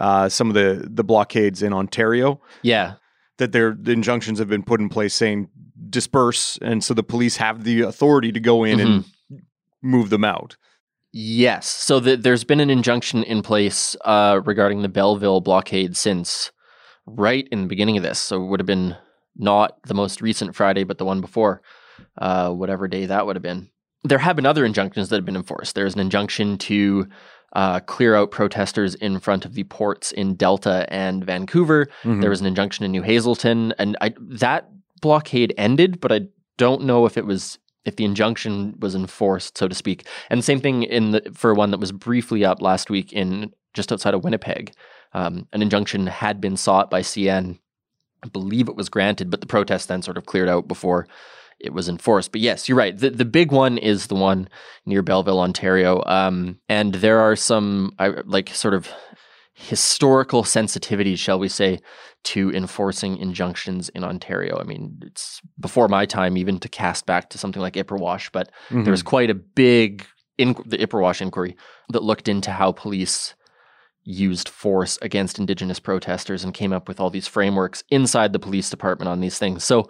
uh, 0.01 0.29
some 0.29 0.49
of 0.49 0.55
the 0.55 0.87
the 0.91 1.05
blockades 1.05 1.63
in 1.63 1.73
Ontario 1.73 2.41
Yeah, 2.63 2.95
that 3.39 3.53
their 3.53 3.77
the 3.81 3.93
injunctions 3.93 4.39
have 4.39 4.49
been 4.49 4.63
put 4.63 4.81
in 4.81 4.89
place 4.89 5.15
saying 5.15 5.49
disperse, 5.88 6.59
and 6.62 6.83
so 6.85 6.93
the 6.95 7.03
police 7.03 7.37
have 7.38 7.65
the 7.65 7.81
authority 7.83 8.31
to 8.33 8.41
go 8.41 8.65
in 8.65 8.81
and 8.81 9.05
move 9.83 10.11
them 10.11 10.25
out. 10.25 10.57
yes. 11.12 11.67
So 11.67 12.00
the, 12.00 12.17
there's 12.17 12.45
been 12.45 12.61
an 12.61 12.69
injunction 12.71 13.23
in 13.23 13.41
place 13.43 13.97
uh, 14.05 14.41
regarding 14.45 14.83
the 14.83 14.88
Belleville 14.88 15.41
blockade 15.41 15.97
since 15.97 16.50
right 17.07 17.47
in 17.50 17.62
the 17.62 17.69
beginning 17.69 17.97
of 17.97 18.03
this. 18.03 18.19
So 18.19 18.43
it 18.43 18.47
would 18.49 18.61
have 18.61 18.67
been 18.67 18.97
not 19.37 19.76
the 19.87 19.95
most 19.95 20.21
recent 20.21 20.55
Friday, 20.55 20.85
but 20.85 20.99
the 20.99 21.05
one 21.05 21.21
before, 21.21 21.62
uh, 22.19 22.50
whatever 22.50 22.88
day 22.88 23.07
that 23.07 23.26
would 23.26 23.37
have 23.37 23.43
been. 23.43 23.71
There 24.05 24.19
have 24.19 24.37
been 24.37 24.47
other 24.47 24.65
injunctions 24.65 25.09
that 25.09 25.17
have 25.17 25.25
been 25.25 25.37
enforced. 25.37 25.75
There's 25.75 25.95
an 25.95 26.00
injunction 26.00 26.59
to 26.59 27.09
uh, 27.55 27.81
clear 27.81 28.15
out 28.15 28.31
protesters 28.31 28.95
in 28.97 29.19
front 29.19 29.45
of 29.45 29.55
the 29.55 29.65
ports 29.65 30.12
in 30.12 30.35
Delta 30.35 30.87
and 30.91 31.25
Vancouver. 31.25 31.88
Mhm. 32.05 32.21
There 32.21 32.31
was 32.31 32.41
an 32.41 32.47
injunction 32.47 32.85
in 32.85 32.91
New 32.93 33.03
Hazelton, 33.03 33.73
and 33.79 33.97
I, 34.00 34.15
that 34.21 34.69
blockade 35.00 35.55
ended, 35.57 36.00
but 36.00 36.12
I 36.12 36.23
don't 36.59 36.83
know 36.83 37.07
if 37.07 37.17
it 37.17 37.25
was 37.26 37.59
if 37.85 37.97
the 37.97 38.05
injunction 38.05 38.75
was 38.81 38.97
enforced, 38.97 39.57
so 39.57 39.69
to 39.69 39.75
speak. 39.75 40.07
And 40.29 40.45
same 40.45 40.61
thing 40.61 40.83
in 40.83 41.12
the, 41.12 41.23
for 41.33 41.55
one 41.55 41.71
that 41.71 41.79
was 41.79 41.93
briefly 41.93 42.45
up 42.45 42.61
last 42.61 42.91
week 42.91 43.12
in 43.12 43.53
just 43.75 43.93
outside 43.93 44.12
of 44.12 44.25
Winnipeg. 44.25 44.73
Um, 45.12 45.47
an 45.53 45.62
injunction 45.62 46.09
had 46.09 46.41
been 46.41 46.57
sought 46.57 46.91
by 46.91 47.00
CN. 47.03 47.59
I 48.25 48.29
believe 48.29 48.69
it 48.69 48.75
was 48.75 48.88
granted, 48.88 49.31
but 49.31 49.41
the 49.41 49.47
protest 49.47 49.87
then 49.87 50.03
sort 50.03 50.19
of 50.19 50.26
cleared 50.26 50.49
out 50.49 50.67
before 50.67 51.07
it 51.59 51.73
was 51.73 51.89
enforced. 51.89 52.33
But 52.33 52.41
yes, 52.41 52.69
you're 52.69 52.79
right. 52.79 52.97
The 52.97 53.11
the 53.11 53.25
big 53.25 53.51
one 53.53 53.79
is 53.79 54.07
the 54.09 54.15
one 54.15 54.49
near 54.85 55.03
Belleville, 55.03 55.41
Ontario. 55.41 56.03
Um, 56.07 56.59
and 56.69 56.95
there 56.97 57.21
are 57.21 57.37
some 57.37 57.93
I, 57.99 58.09
like 58.25 58.51
sort 58.51 58.75
of 58.75 58.89
historical 59.55 60.43
sensitivities, 60.43 61.19
shall 61.19 61.39
we 61.39 61.49
say, 61.49 61.81
to 62.25 62.51
enforcing 62.53 63.17
injunctions 63.17 63.89
in 63.91 64.05
Ontario. 64.05 64.59
I 64.61 64.65
mean, 64.65 64.99
it's 65.03 65.41
before 65.59 65.89
my 65.89 66.05
time 66.05 66.37
even 66.37 66.59
to 66.61 66.69
cast 66.69 67.07
back 67.07 67.31
to 67.31 67.39
something 67.39 67.63
like 67.63 67.75
Ipperwash, 67.75 68.31
but 68.33 68.51
Mhm. 68.69 68.85
there 68.85 68.91
was 68.91 69.03
quite 69.03 69.31
a 69.31 69.35
big 69.35 70.05
in 70.37 70.55
the 70.67 70.77
Ipperwash 70.77 71.23
inquiry 71.23 71.57
that 71.89 72.03
looked 72.03 72.29
into 72.29 72.51
how 72.51 72.71
police 72.73 73.35
used 74.05 74.49
force 74.51 74.99
against 75.01 75.39
indigenous 75.39 75.81
protesters 75.81 76.45
and 76.45 76.53
came 76.53 76.73
up 76.75 76.87
with 76.87 77.01
all 77.01 77.09
these 77.11 77.27
frameworks 77.27 77.83
inside 77.91 78.33
the 78.35 78.39
police 78.39 78.69
department 78.69 79.09
on 79.09 79.21
these 79.21 79.39
things. 79.39 79.65
So 79.65 79.89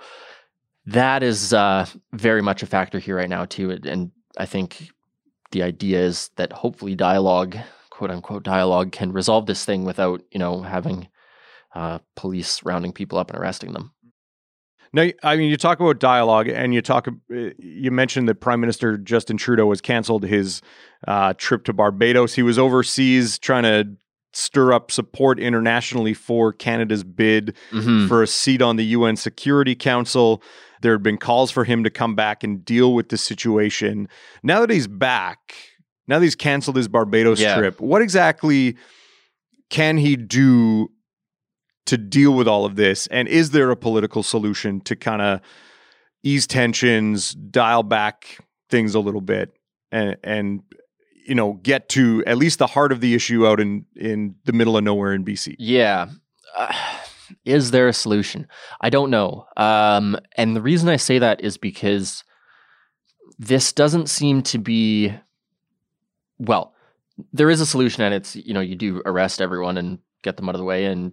that 0.86 1.22
is 1.22 1.52
uh, 1.52 1.86
very 2.12 2.42
much 2.42 2.62
a 2.62 2.66
factor 2.66 2.98
here 2.98 3.16
right 3.16 3.28
now 3.30 3.44
too. 3.44 3.70
And 3.84 4.10
I 4.38 4.46
think 4.46 4.90
the 5.52 5.62
idea 5.62 6.00
is 6.00 6.30
that 6.36 6.52
hopefully 6.52 6.94
dialogue, 6.94 7.56
quote 7.90 8.10
unquote 8.10 8.42
dialogue, 8.42 8.92
can 8.92 9.12
resolve 9.12 9.46
this 9.46 9.64
thing 9.64 9.84
without 9.84 10.22
you 10.30 10.38
know 10.38 10.62
having 10.62 11.08
uh, 11.74 11.98
police 12.14 12.62
rounding 12.64 12.92
people 12.92 13.18
up 13.18 13.30
and 13.30 13.38
arresting 13.38 13.72
them. 13.72 13.92
Now, 14.92 15.08
I 15.22 15.36
mean, 15.36 15.50
you 15.50 15.56
talk 15.56 15.80
about 15.80 15.98
dialogue, 15.98 16.48
and 16.48 16.72
you 16.72 16.80
talk. 16.80 17.06
uh, 17.08 17.34
You 17.58 17.90
mentioned 17.90 18.28
that 18.28 18.36
Prime 18.36 18.60
Minister 18.60 18.96
Justin 18.96 19.36
Trudeau 19.36 19.68
has 19.70 19.80
canceled 19.80 20.22
his 20.24 20.62
uh, 21.06 21.34
trip 21.36 21.64
to 21.64 21.72
Barbados. 21.72 22.34
He 22.34 22.42
was 22.42 22.58
overseas 22.58 23.38
trying 23.38 23.64
to 23.64 23.88
stir 24.32 24.72
up 24.72 24.90
support 24.90 25.38
internationally 25.40 26.14
for 26.14 26.52
Canada's 26.52 27.02
bid 27.04 27.56
Mhm. 27.72 28.06
for 28.08 28.22
a 28.22 28.26
seat 28.26 28.62
on 28.62 28.76
the 28.76 28.84
UN 28.84 29.16
Security 29.16 29.74
Council. 29.74 30.42
There 30.82 30.92
had 30.92 31.02
been 31.02 31.16
calls 31.18 31.50
for 31.50 31.64
him 31.64 31.84
to 31.84 31.90
come 31.90 32.14
back 32.14 32.44
and 32.44 32.64
deal 32.64 32.94
with 32.94 33.08
the 33.08 33.16
situation. 33.16 34.08
Now 34.42 34.60
that 34.60 34.70
he's 34.70 34.86
back, 34.86 35.54
now 36.08 36.18
that 36.18 36.24
he's 36.24 36.36
canceled 36.36 36.76
his 36.76 36.88
Barbados 36.88 37.40
Yeah. 37.40 37.56
trip, 37.56 37.80
what 37.80 38.02
exactly 38.02 38.76
can 39.70 39.96
he 39.96 40.16
do 40.16 40.90
to 41.86 41.96
deal 41.96 42.34
with 42.34 42.46
all 42.48 42.64
of 42.64 42.76
this? 42.76 43.06
And 43.08 43.28
is 43.28 43.50
there 43.50 43.70
a 43.70 43.76
political 43.76 44.22
solution 44.22 44.80
to 44.82 44.96
kind 44.96 45.22
of 45.22 45.40
ease 46.22 46.46
tensions, 46.46 47.32
dial 47.32 47.82
back 47.82 48.38
things 48.70 48.94
a 48.94 49.00
little 49.00 49.20
bit, 49.20 49.56
and 49.92 50.16
and 50.24 50.62
you 51.26 51.34
know 51.34 51.54
get 51.62 51.88
to 51.90 52.22
at 52.26 52.36
least 52.38 52.58
the 52.58 52.66
heart 52.66 52.92
of 52.92 53.00
the 53.00 53.14
issue 53.14 53.46
out 53.46 53.60
in 53.60 53.84
in 53.96 54.34
the 54.44 54.52
middle 54.52 54.76
of 54.76 54.84
nowhere 54.84 55.12
in 55.12 55.24
BC? 55.24 55.54
Yeah. 55.58 56.06
Uh, 56.56 56.72
is 57.44 57.70
there 57.70 57.88
a 57.88 57.92
solution? 57.92 58.48
I 58.80 58.90
don't 58.90 59.10
know. 59.10 59.46
Um, 59.56 60.18
and 60.36 60.54
the 60.54 60.62
reason 60.62 60.88
I 60.88 60.96
say 60.96 61.18
that 61.18 61.42
is 61.42 61.56
because 61.56 62.24
this 63.38 63.72
doesn't 63.72 64.08
seem 64.08 64.42
to 64.42 64.58
be, 64.58 65.12
well, 66.38 66.74
there 67.32 67.50
is 67.50 67.60
a 67.60 67.66
solution, 67.66 68.02
and 68.02 68.14
it's, 68.14 68.36
you 68.36 68.54
know, 68.54 68.60
you 68.60 68.76
do 68.76 69.02
arrest 69.06 69.40
everyone 69.40 69.78
and 69.78 69.98
get 70.22 70.36
them 70.36 70.48
out 70.48 70.54
of 70.54 70.58
the 70.58 70.64
way, 70.64 70.86
and 70.86 71.12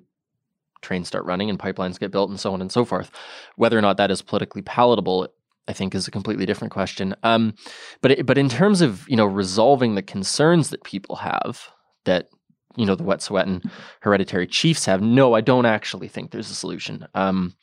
trains 0.81 1.07
start 1.07 1.25
running, 1.25 1.49
and 1.49 1.59
pipelines 1.59 1.99
get 1.99 2.11
built, 2.11 2.29
and 2.29 2.39
so 2.39 2.53
on 2.53 2.61
and 2.61 2.71
so 2.71 2.85
forth. 2.85 3.09
Whether 3.55 3.77
or 3.77 3.81
not 3.81 3.97
that 3.97 4.11
is 4.11 4.21
politically 4.21 4.61
palatable, 4.61 5.29
I 5.67 5.73
think, 5.73 5.95
is 5.95 6.07
a 6.07 6.11
completely 6.11 6.45
different 6.45 6.73
question. 6.73 7.15
Um, 7.23 7.53
but 8.01 8.11
it, 8.11 8.25
but 8.25 8.37
in 8.37 8.49
terms 8.49 8.81
of 8.81 9.07
you 9.07 9.15
know 9.15 9.25
resolving 9.25 9.95
the 9.95 10.01
concerns 10.01 10.69
that 10.69 10.83
people 10.83 11.17
have 11.17 11.69
that 12.05 12.27
you 12.75 12.85
know 12.85 12.95
the 12.95 13.03
Wet'suwet'en 13.03 13.69
hereditary 14.01 14.47
chiefs 14.47 14.85
have, 14.85 15.01
no, 15.01 15.33
I 15.33 15.41
don't 15.41 15.65
actually 15.65 16.07
think 16.07 16.31
there's 16.31 16.49
a 16.51 16.55
solution. 16.55 17.07
Um, 17.13 17.55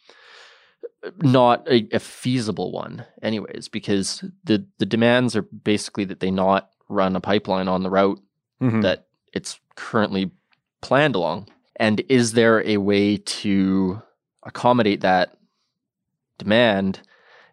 not 1.23 1.67
a, 1.69 1.88
a 1.93 1.99
feasible 1.99 2.73
one, 2.73 3.05
anyways, 3.23 3.69
because 3.69 4.23
the 4.45 4.67
the 4.79 4.87
demands 4.87 5.35
are 5.37 5.43
basically 5.43 6.05
that 6.07 6.21
they 6.21 6.31
not 6.31 6.71
run 6.88 7.17
a 7.17 7.21
pipeline 7.21 7.69
on 7.69 7.83
the 7.83 7.90
route 7.90 8.21
Mhm. 8.61 8.83
that 8.83 9.07
it's 9.33 9.59
currently 9.76 10.31
planned 10.83 11.14
along. 11.14 11.49
And 11.76 12.00
is 12.11 12.33
there 12.33 12.62
a 12.67 12.76
way 12.76 13.17
to 13.17 14.02
accommodate 14.43 15.00
that 15.00 15.37
demand 16.38 17.00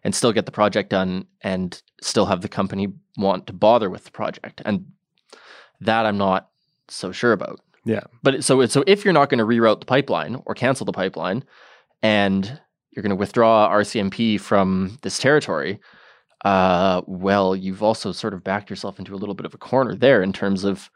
and 0.04 0.14
still 0.14 0.32
get 0.32 0.44
the 0.46 0.52
project 0.52 0.90
done 0.90 1.26
and 1.40 1.80
still 2.02 2.26
have 2.26 2.42
the 2.42 2.48
company 2.48 2.88
want 3.16 3.46
to 3.46 3.52
bother 3.54 3.88
with 3.88 4.04
the 4.04 4.10
project? 4.10 4.60
And 4.66 4.92
that 5.80 6.04
I'm 6.04 6.18
not 6.18 6.47
so 6.88 7.12
sure 7.12 7.32
about. 7.32 7.60
Yeah. 7.84 8.02
But 8.22 8.44
so 8.44 8.64
so 8.66 8.84
if 8.86 9.04
you're 9.04 9.14
not 9.14 9.30
going 9.30 9.38
to 9.38 9.44
reroute 9.44 9.80
the 9.80 9.86
pipeline 9.86 10.42
or 10.46 10.54
cancel 10.54 10.84
the 10.84 10.92
pipeline 10.92 11.44
and 12.02 12.60
you're 12.90 13.02
going 13.02 13.10
to 13.10 13.16
withdraw 13.16 13.70
RCMP 13.70 14.40
from 14.40 14.98
this 15.02 15.18
territory, 15.18 15.80
uh, 16.44 17.02
well, 17.06 17.56
you've 17.56 17.82
also 17.82 18.12
sort 18.12 18.34
of 18.34 18.44
backed 18.44 18.70
yourself 18.70 18.98
into 18.98 19.14
a 19.14 19.16
little 19.16 19.34
bit 19.34 19.46
of 19.46 19.54
a 19.54 19.58
corner 19.58 19.94
there 19.94 20.22
in 20.22 20.32
terms 20.32 20.64
of 20.64 20.90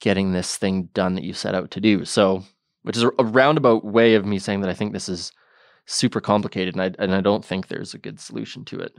getting 0.00 0.32
this 0.32 0.56
thing 0.56 0.84
done 0.94 1.14
that 1.14 1.24
you 1.24 1.32
set 1.32 1.54
out 1.54 1.70
to 1.72 1.80
do. 1.80 2.04
So, 2.04 2.44
which 2.82 2.96
is 2.96 3.02
a 3.02 3.24
roundabout 3.24 3.84
way 3.84 4.14
of 4.14 4.24
me 4.24 4.38
saying 4.38 4.60
that 4.60 4.70
I 4.70 4.74
think 4.74 4.92
this 4.92 5.08
is 5.08 5.32
super 5.86 6.20
complicated, 6.20 6.74
and 6.76 6.82
I 6.82 7.02
and 7.02 7.14
I 7.14 7.20
don't 7.20 7.44
think 7.44 7.66
there's 7.66 7.94
a 7.94 7.98
good 7.98 8.20
solution 8.20 8.64
to 8.66 8.80
it. 8.80 8.94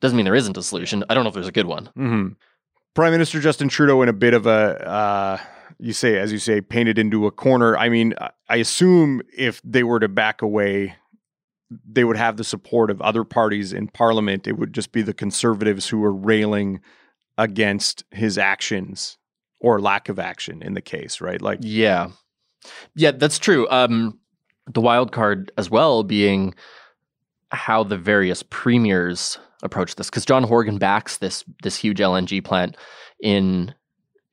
Doesn't 0.00 0.16
mean 0.16 0.24
there 0.24 0.34
isn't 0.34 0.56
a 0.56 0.62
solution. 0.62 1.04
I 1.08 1.14
don't 1.14 1.24
know 1.24 1.28
if 1.28 1.34
there's 1.34 1.48
a 1.48 1.52
good 1.52 1.66
one. 1.66 1.86
hmm 1.94 2.28
Prime 2.94 3.12
Minister 3.12 3.40
Justin 3.40 3.68
Trudeau 3.68 4.02
in 4.02 4.08
a 4.08 4.12
bit 4.12 4.34
of 4.34 4.46
a, 4.46 4.86
uh, 4.88 5.38
you 5.78 5.92
say, 5.92 6.18
as 6.18 6.30
you 6.32 6.38
say, 6.38 6.60
painted 6.60 6.98
into 6.98 7.26
a 7.26 7.30
corner. 7.30 7.76
I 7.76 7.88
mean, 7.88 8.14
I- 8.20 8.56
assume 8.56 9.22
if 9.36 9.60
they 9.64 9.82
were 9.82 9.98
to 9.98 10.08
back 10.08 10.42
away, 10.42 10.94
they 11.90 12.04
would 12.04 12.18
have 12.18 12.36
the 12.36 12.44
support 12.44 12.90
of 12.90 13.00
other 13.00 13.24
parties 13.24 13.72
in 13.72 13.88
Parliament. 13.88 14.46
It 14.46 14.58
would 14.58 14.74
just 14.74 14.92
be 14.92 15.00
the 15.00 15.14
Conservatives 15.14 15.88
who 15.88 16.04
are 16.04 16.12
railing 16.12 16.80
against 17.38 18.04
his 18.10 18.36
actions 18.36 19.16
or 19.58 19.80
lack 19.80 20.10
of 20.10 20.18
action 20.18 20.60
in 20.62 20.74
the 20.74 20.82
case, 20.82 21.20
right? 21.22 21.40
Like, 21.40 21.60
Yeah. 21.62 22.08
Yeah, 22.94 23.12
that's 23.12 23.38
true. 23.38 23.66
Um, 23.70 24.18
the 24.72 24.82
wild 24.82 25.12
card 25.12 25.50
as 25.56 25.70
well 25.70 26.02
being 26.04 26.54
how 27.50 27.82
the 27.84 27.96
various 27.98 28.42
premiers 28.42 29.38
approach 29.62 29.96
this, 29.96 30.10
because 30.10 30.24
John 30.24 30.42
Horgan 30.42 30.78
backs 30.78 31.18
this 31.18 31.44
this 31.62 31.76
huge 31.76 31.98
LNG 31.98 32.44
plant 32.44 32.76
in 33.22 33.74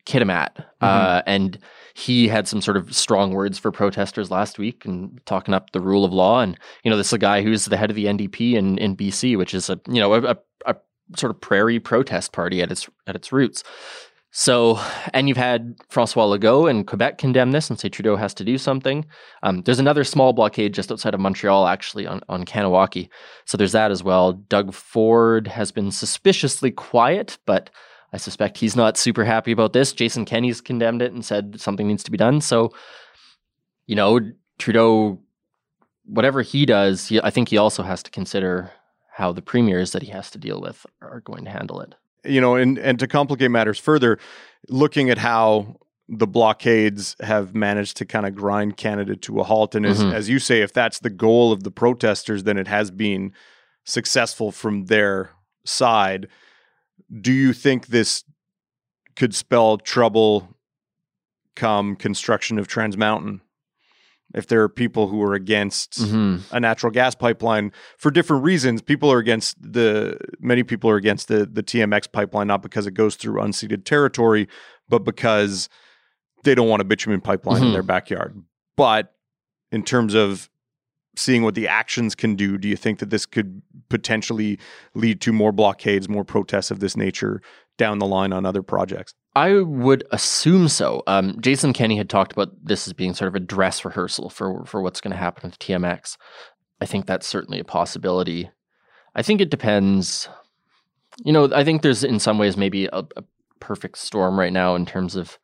Kitimat, 0.06 0.66
uh, 0.82 1.22
and 1.26 1.60
he 1.94 2.28
had 2.28 2.48
some 2.48 2.62
sort 2.62 2.78
of 2.78 2.96
strong 2.96 3.32
words 3.32 3.60
for 3.60 3.72
protesters 3.72 4.32
last 4.32 4.58
week 4.58 4.86
and 4.86 5.20
talking 5.26 5.54
up 5.54 5.72
the 5.72 5.82
rule 5.82 6.06
of 6.06 6.14
law. 6.14 6.42
And 6.42 6.58
you 6.84 6.90
know, 6.90 6.98
this 6.98 7.08
is 7.08 7.14
a 7.14 7.20
guy 7.20 7.42
who's 7.42 7.66
the 7.66 7.78
head 7.78 7.90
of 7.90 7.96
the 7.96 8.06
NDP 8.06 8.54
in 8.54 8.78
in 8.78 8.96
BC, 8.96 9.38
which 9.38 9.54
is 9.54 9.70
a 9.70 9.80
you 9.88 10.00
know 10.00 10.14
a, 10.14 10.22
a, 10.22 10.38
a 10.66 10.76
sort 11.16 11.32
of 11.32 11.42
prairie 11.42 11.80
protest 11.80 12.32
party 12.32 12.62
at 12.62 12.72
its 12.72 12.90
at 13.06 13.16
its 13.16 13.32
roots. 13.32 13.64
So, 14.32 14.80
and 15.14 15.28
you've 15.28 15.38
had 15.38 15.76
Francois 15.90 16.26
Legault 16.26 16.70
in 16.70 16.84
Quebec 16.84 17.18
condemn 17.18 17.52
this 17.52 17.70
and 17.70 17.80
say 17.80 17.90
Trudeau 17.90 18.16
has 18.16 18.34
to 18.36 18.44
do 18.44 18.60
something. 18.60 19.06
Um, 19.42 19.64
there's 19.64 19.80
another 19.80 20.04
small 20.04 20.34
blockade 20.34 20.74
just 20.74 20.92
outside 20.92 21.16
of 21.16 21.20
Montreal, 21.20 21.68
actually, 21.68 22.06
on, 22.06 22.22
on 22.30 22.46
Kahnawake. 22.46 23.10
So 23.46 23.58
there's 23.58 23.72
that 23.72 23.90
as 23.90 24.04
well. 24.04 24.34
Doug 24.34 24.72
Ford 24.74 25.48
has 25.48 25.72
been 25.72 25.90
suspiciously 25.90 26.70
quiet, 26.70 27.40
but 27.48 27.72
I 28.14 28.18
suspect 28.18 28.60
he's 28.60 28.76
not 28.76 28.98
super 28.98 29.26
happy 29.26 29.52
about 29.52 29.74
this. 29.74 29.94
Jason 29.94 30.26
Kenney's 30.26 30.62
condemned 30.62 31.02
it 31.02 31.12
and 31.12 31.26
said 31.26 31.60
something 31.60 31.88
needs 31.88 32.04
to 32.04 32.12
be 32.12 32.18
done. 32.18 32.40
So, 32.40 32.72
you 33.88 33.96
know, 33.96 34.20
Trudeau, 34.60 35.20
whatever 36.06 36.44
he 36.44 36.68
does, 36.68 37.08
he, 37.08 37.20
I 37.22 37.32
think 37.32 37.50
he 37.50 37.58
also 37.58 37.82
has 37.82 38.04
to 38.04 38.12
consider 38.12 38.72
how 39.12 39.32
the 39.34 39.42
premiers 39.42 39.92
that 39.94 40.04
he 40.04 40.12
has 40.12 40.30
to 40.32 40.38
deal 40.38 40.62
with 40.62 40.86
are 41.02 41.22
going 41.22 41.46
to 41.46 41.52
handle 41.52 41.82
it. 41.82 41.96
You 42.26 42.42
know, 42.42 42.56
and 42.56 42.78
and 42.78 43.00
to 43.00 43.08
complicate 43.08 43.52
matters 43.52 43.80
further, 43.80 44.18
looking 44.68 45.10
at 45.10 45.18
how 45.18 45.78
the 46.08 46.28
blockades 46.28 47.16
have 47.22 47.54
managed 47.54 47.96
to 47.98 48.06
kind 48.06 48.26
of 48.26 48.34
grind 48.36 48.78
Canada 48.78 49.16
to 49.16 49.40
a 49.40 49.44
halt, 49.44 49.76
and 49.76 49.86
as 49.86 50.00
Mhm. 50.04 50.12
as 50.14 50.28
you 50.30 50.40
say, 50.40 50.62
if 50.62 50.74
that's 50.74 51.00
the 51.00 51.10
goal 51.10 51.52
of 51.52 51.64
the 51.64 51.72
protesters, 51.72 52.44
then 52.44 52.58
it 52.58 52.68
has 52.68 52.90
been 52.92 53.32
successful 53.84 54.52
from 54.52 54.86
their 54.86 55.32
side. 55.66 56.28
Do 57.22 57.32
you 57.32 57.54
think 57.54 57.88
this 57.88 58.24
could 59.16 59.36
spell 59.36 59.78
trouble 59.78 60.56
come 61.56 61.96
construction 61.96 62.58
of 62.58 62.68
Trans 62.68 62.98
Mountain? 62.98 63.42
If 64.36 64.46
there 64.48 64.62
are 64.62 64.70
people 64.70 65.08
who 65.08 65.22
are 65.24 65.34
against 65.34 66.00
Mhm. 66.02 66.42
a 66.52 66.60
natural 66.60 66.92
gas 66.92 67.16
pipeline 67.16 67.72
for 67.98 68.12
different 68.12 68.44
reasons. 68.44 68.82
People 68.82 69.12
are 69.12 69.18
against 69.18 69.58
the 69.60 70.18
many 70.40 70.62
people 70.64 70.90
are 70.90 70.98
against 70.98 71.28
the 71.30 71.46
the 71.52 71.64
TMX 71.64 72.06
pipeline 72.12 72.48
not 72.48 72.62
because 72.62 72.86
it 72.86 72.94
goes 72.94 73.16
through 73.16 73.42
unceded 73.42 73.86
territory, 73.86 74.48
but 74.88 75.00
because 75.00 75.68
they 76.44 76.54
don't 76.56 76.70
want 76.70 76.82
a 76.82 76.86
bitumen 76.86 77.22
pipeline 77.22 77.64
in 77.64 77.70
Mhm. 77.70 77.74
their 77.74 77.84
backyard. 77.84 78.36
But 78.78 79.14
in 79.72 79.84
terms 79.84 80.14
of 80.14 80.50
seeing 81.16 81.44
what 81.44 81.56
the 81.56 81.68
actions 81.68 82.16
can 82.16 82.36
do, 82.36 82.58
do 82.58 82.68
you 82.70 82.76
think 82.78 83.00
that 83.00 83.10
this 83.10 83.26
could 83.26 83.62
potentially 83.90 84.58
lead 84.94 85.20
to 85.22 85.34
more 85.34 85.52
blockades, 85.52 86.08
more 86.08 86.24
protests 86.24 86.72
of 86.72 86.80
this 86.80 86.96
nature 86.96 87.42
down 87.80 87.98
the 87.98 88.06
line 88.06 88.32
on 88.32 88.46
other 88.46 88.62
projects? 88.62 89.16
I 89.36 89.56
would 89.56 90.04
assume 90.12 90.68
so. 90.68 91.02
Um, 91.08 91.40
Jason 91.42 91.74
Kenney 91.74 91.98
had 91.98 92.10
talked 92.10 92.32
about 92.32 92.50
this 92.64 92.88
as 92.88 92.94
being 92.94 93.16
sort 93.16 93.30
of 93.30 93.36
a 93.36 93.40
dress 93.40 93.84
rehearsal 93.84 94.30
for 94.30 94.64
for 94.66 94.84
what's 94.84 95.02
going 95.02 95.14
to 95.14 95.18
happen 95.18 95.50
with 95.50 95.58
TMX. 95.58 96.18
I 96.82 96.86
think 96.86 97.08
that's 97.08 97.26
certainly 97.26 97.60
a 97.60 97.64
possibility. 97.64 98.52
I 99.16 99.24
think 99.24 99.42
it 99.42 99.50
depends. 99.50 100.30
You 101.24 101.34
know, 101.34 101.50
I 101.54 101.64
think 101.64 101.82
there's 101.82 102.04
in 102.04 102.20
some 102.20 102.38
ways 102.38 102.56
maybe 102.56 102.86
a, 102.86 103.04
a 103.18 103.24
perfect 103.60 103.98
storm 103.98 104.40
right 104.40 104.54
now 104.54 104.76
in 104.76 104.86
terms 104.86 105.16
of 105.16 105.40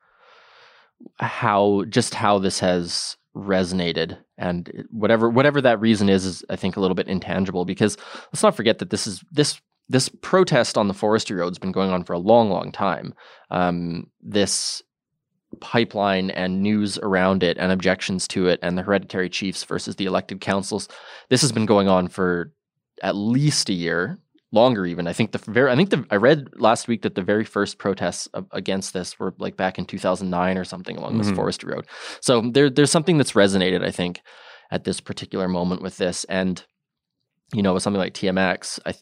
how 1.20 1.84
just 1.90 2.14
how 2.14 2.40
this 2.40 2.60
has 2.60 3.18
resonated 3.36 4.18
and 4.38 4.86
whatever 4.92 5.30
whatever 5.30 5.62
that 5.62 5.80
reason 5.82 6.08
is 6.08 6.26
is 6.26 6.46
I 6.50 6.56
think 6.56 6.78
a 6.78 6.80
little 6.80 6.96
bit 6.96 7.08
intangible 7.08 7.66
because 7.66 7.98
let's 8.32 8.44
not 8.44 8.56
forget 8.56 8.80
that 8.80 8.90
this 8.90 9.08
is 9.08 9.24
this 9.32 9.60
this 9.88 10.10
protest 10.10 10.78
on 10.78 10.88
the 10.88 10.94
forestry 10.94 11.38
road 11.38 11.50
has 11.50 11.60
been 11.60 11.72
going 11.72 11.92
on 11.92 12.04
for 12.04 12.14
a 12.14 12.20
long 12.20 12.50
long 12.50 12.72
time 12.72 13.14
um, 13.52 14.08
this 14.22 14.82
pipeline 15.62 16.30
and 16.32 16.62
news 16.62 16.98
around 17.00 17.42
it 17.42 17.58
and 17.58 17.72
objections 17.72 18.28
to 18.28 18.48
it 18.48 18.60
and 18.62 18.78
the 18.78 18.82
hereditary 18.82 19.30
chiefs 19.30 19.64
versus 19.64 19.96
the 19.96 20.06
elected 20.06 20.42
councils 20.42 20.90
this 21.30 21.42
has 21.42 21.52
been 21.52 21.66
going 21.66 21.88
on 21.88 22.08
for 22.08 22.52
at 23.02 23.16
least 23.16 23.70
a 23.70 23.74
year 23.74 24.20
longer 24.56 24.86
even. 24.86 25.08
I 25.08 25.14
think 25.14 25.32
the 25.32 25.38
very 25.38 25.72
I 25.72 25.76
think 25.76 25.92
the 25.92 26.06
I 26.10 26.16
read 26.16 26.50
last 26.56 26.88
week 26.88 27.04
that 27.04 27.14
the 27.14 27.22
very 27.22 27.44
first 27.44 27.78
protests 27.78 28.28
against 28.52 28.94
this 28.94 29.20
were 29.20 29.36
like 29.38 29.58
back 29.58 29.78
in 29.78 29.86
2009 29.86 30.58
or 30.58 30.64
something 30.64 30.98
along 30.98 31.18
this 31.18 31.28
mm-hmm. 31.28 31.36
forestry 31.36 31.74
road. 31.74 31.86
So 32.22 32.42
there 32.42 32.70
there's 32.72 32.92
something 32.92 33.18
that's 33.18 33.34
resonated 33.34 33.84
I 33.84 33.92
think 33.92 34.22
at 34.72 34.84
this 34.84 35.00
particular 35.00 35.48
moment 35.48 35.84
with 35.84 35.98
this 35.98 36.24
and 36.24 36.64
you 37.54 37.62
know 37.62 37.74
with 37.74 37.84
something 37.84 38.00
like 38.00 38.14
TMX 38.14 38.80
I 38.86 38.94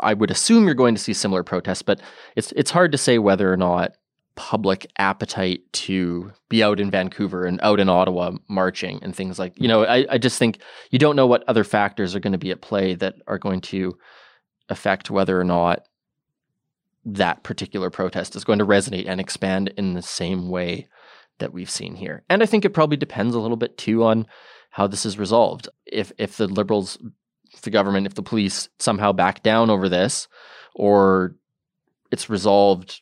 I 0.00 0.14
would 0.14 0.30
assume 0.30 0.64
you're 0.64 0.74
going 0.74 0.94
to 0.94 1.00
see 1.00 1.12
similar 1.12 1.42
protests 1.42 1.82
but 1.82 2.00
it's 2.36 2.52
it's 2.52 2.70
hard 2.70 2.92
to 2.92 2.98
say 2.98 3.18
whether 3.18 3.52
or 3.52 3.56
not 3.56 3.92
public 4.36 4.90
appetite 4.96 5.60
to 5.72 6.32
be 6.48 6.62
out 6.62 6.80
in 6.80 6.90
Vancouver 6.90 7.44
and 7.44 7.60
out 7.62 7.78
in 7.78 7.88
Ottawa 7.88 8.32
marching 8.48 8.98
and 9.02 9.14
things 9.14 9.38
like 9.38 9.60
you 9.60 9.68
know 9.68 9.84
I, 9.84 10.06
I 10.10 10.18
just 10.18 10.38
think 10.38 10.60
you 10.90 10.98
don't 10.98 11.16
know 11.16 11.26
what 11.26 11.44
other 11.46 11.64
factors 11.64 12.14
are 12.14 12.20
going 12.20 12.32
to 12.32 12.38
be 12.38 12.50
at 12.50 12.62
play 12.62 12.94
that 12.94 13.16
are 13.26 13.38
going 13.38 13.60
to 13.62 13.98
affect 14.68 15.10
whether 15.10 15.38
or 15.38 15.44
not 15.44 15.86
that 17.04 17.42
particular 17.42 17.90
protest 17.90 18.36
is 18.36 18.44
going 18.44 18.58
to 18.58 18.66
resonate 18.66 19.08
and 19.08 19.20
expand 19.20 19.72
in 19.76 19.94
the 19.94 20.02
same 20.02 20.48
way 20.48 20.88
that 21.38 21.52
we've 21.52 21.70
seen 21.70 21.94
here. 21.94 22.22
And 22.28 22.42
I 22.42 22.46
think 22.46 22.64
it 22.64 22.74
probably 22.74 22.96
depends 22.96 23.34
a 23.34 23.40
little 23.40 23.56
bit 23.56 23.78
too 23.78 24.04
on 24.04 24.26
how 24.70 24.86
this 24.86 25.04
is 25.04 25.18
resolved. 25.18 25.68
If 25.86 26.12
if 26.18 26.36
the 26.36 26.46
liberals, 26.46 26.98
the 27.62 27.70
government, 27.70 28.06
if 28.06 28.14
the 28.14 28.22
police 28.22 28.68
somehow 28.78 29.12
back 29.12 29.42
down 29.42 29.70
over 29.70 29.88
this, 29.88 30.28
or 30.74 31.34
it's 32.10 32.30
resolved 32.30 33.00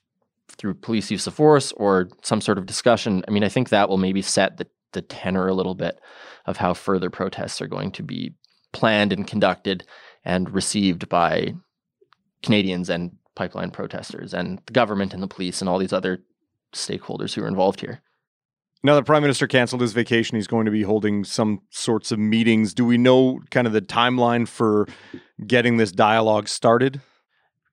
through 0.48 0.74
police 0.74 1.10
use 1.10 1.26
of 1.26 1.34
force 1.34 1.72
or 1.72 2.08
some 2.22 2.40
sort 2.40 2.58
of 2.58 2.66
discussion, 2.66 3.22
I 3.28 3.30
mean, 3.30 3.44
I 3.44 3.48
think 3.48 3.68
that 3.68 3.88
will 3.88 3.98
maybe 3.98 4.22
set 4.22 4.56
the, 4.56 4.66
the 4.92 5.02
tenor 5.02 5.48
a 5.48 5.54
little 5.54 5.74
bit 5.74 6.00
of 6.46 6.56
how 6.56 6.74
further 6.74 7.10
protests 7.10 7.60
are 7.60 7.68
going 7.68 7.92
to 7.92 8.02
be 8.02 8.34
planned 8.72 9.12
and 9.12 9.26
conducted 9.26 9.84
and 10.24 10.50
received 10.50 11.08
by 11.08 11.54
Canadians 12.42 12.90
and 12.90 13.16
pipeline 13.34 13.70
protesters 13.70 14.34
and 14.34 14.60
the 14.66 14.72
government 14.72 15.14
and 15.14 15.22
the 15.22 15.28
police 15.28 15.60
and 15.60 15.68
all 15.68 15.78
these 15.78 15.92
other 15.92 16.24
stakeholders 16.72 17.34
who 17.34 17.42
are 17.42 17.48
involved 17.48 17.80
here. 17.80 18.02
Now 18.82 18.94
the 18.94 19.02
prime 19.02 19.22
minister 19.22 19.46
canceled 19.46 19.80
his 19.80 19.92
vacation, 19.92 20.36
he's 20.36 20.46
going 20.46 20.66
to 20.66 20.70
be 20.70 20.82
holding 20.82 21.24
some 21.24 21.60
sorts 21.70 22.12
of 22.12 22.18
meetings. 22.18 22.74
Do 22.74 22.84
we 22.84 22.96
know 22.96 23.40
kind 23.50 23.66
of 23.66 23.72
the 23.72 23.80
timeline 23.80 24.46
for 24.46 24.86
getting 25.46 25.76
this 25.76 25.90
dialogue 25.90 26.48
started? 26.48 27.00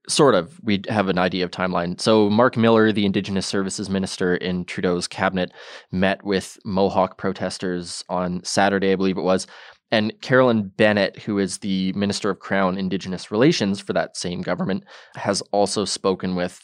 Sort 0.07 0.35
of. 0.35 0.59
We 0.63 0.81
have 0.87 1.07
an 1.07 1.17
idea 1.17 1.45
of 1.45 1.51
timeline. 1.51 1.99
So 1.99 2.29
Mark 2.29 2.57
Miller, 2.57 2.91
the 2.91 3.05
Indigenous 3.05 3.45
Services 3.45 3.89
Minister 3.89 4.35
in 4.35 4.65
Trudeau's 4.65 5.07
cabinet, 5.07 5.51
met 5.91 6.23
with 6.23 6.57
Mohawk 6.63 7.17
protesters 7.17 8.03
on 8.09 8.43
Saturday, 8.43 8.91
I 8.91 8.95
believe 8.95 9.17
it 9.17 9.21
was, 9.21 9.47
and 9.91 10.19
Carolyn 10.21 10.71
Bennett, 10.75 11.19
who 11.19 11.39
is 11.39 11.59
the 11.59 11.93
Minister 11.93 12.29
of 12.29 12.39
Crown 12.39 12.77
Indigenous 12.77 13.31
Relations 13.31 13.79
for 13.79 13.93
that 13.93 14.17
same 14.17 14.41
government, 14.41 14.83
has 15.15 15.41
also 15.51 15.85
spoken 15.85 16.35
with 16.35 16.59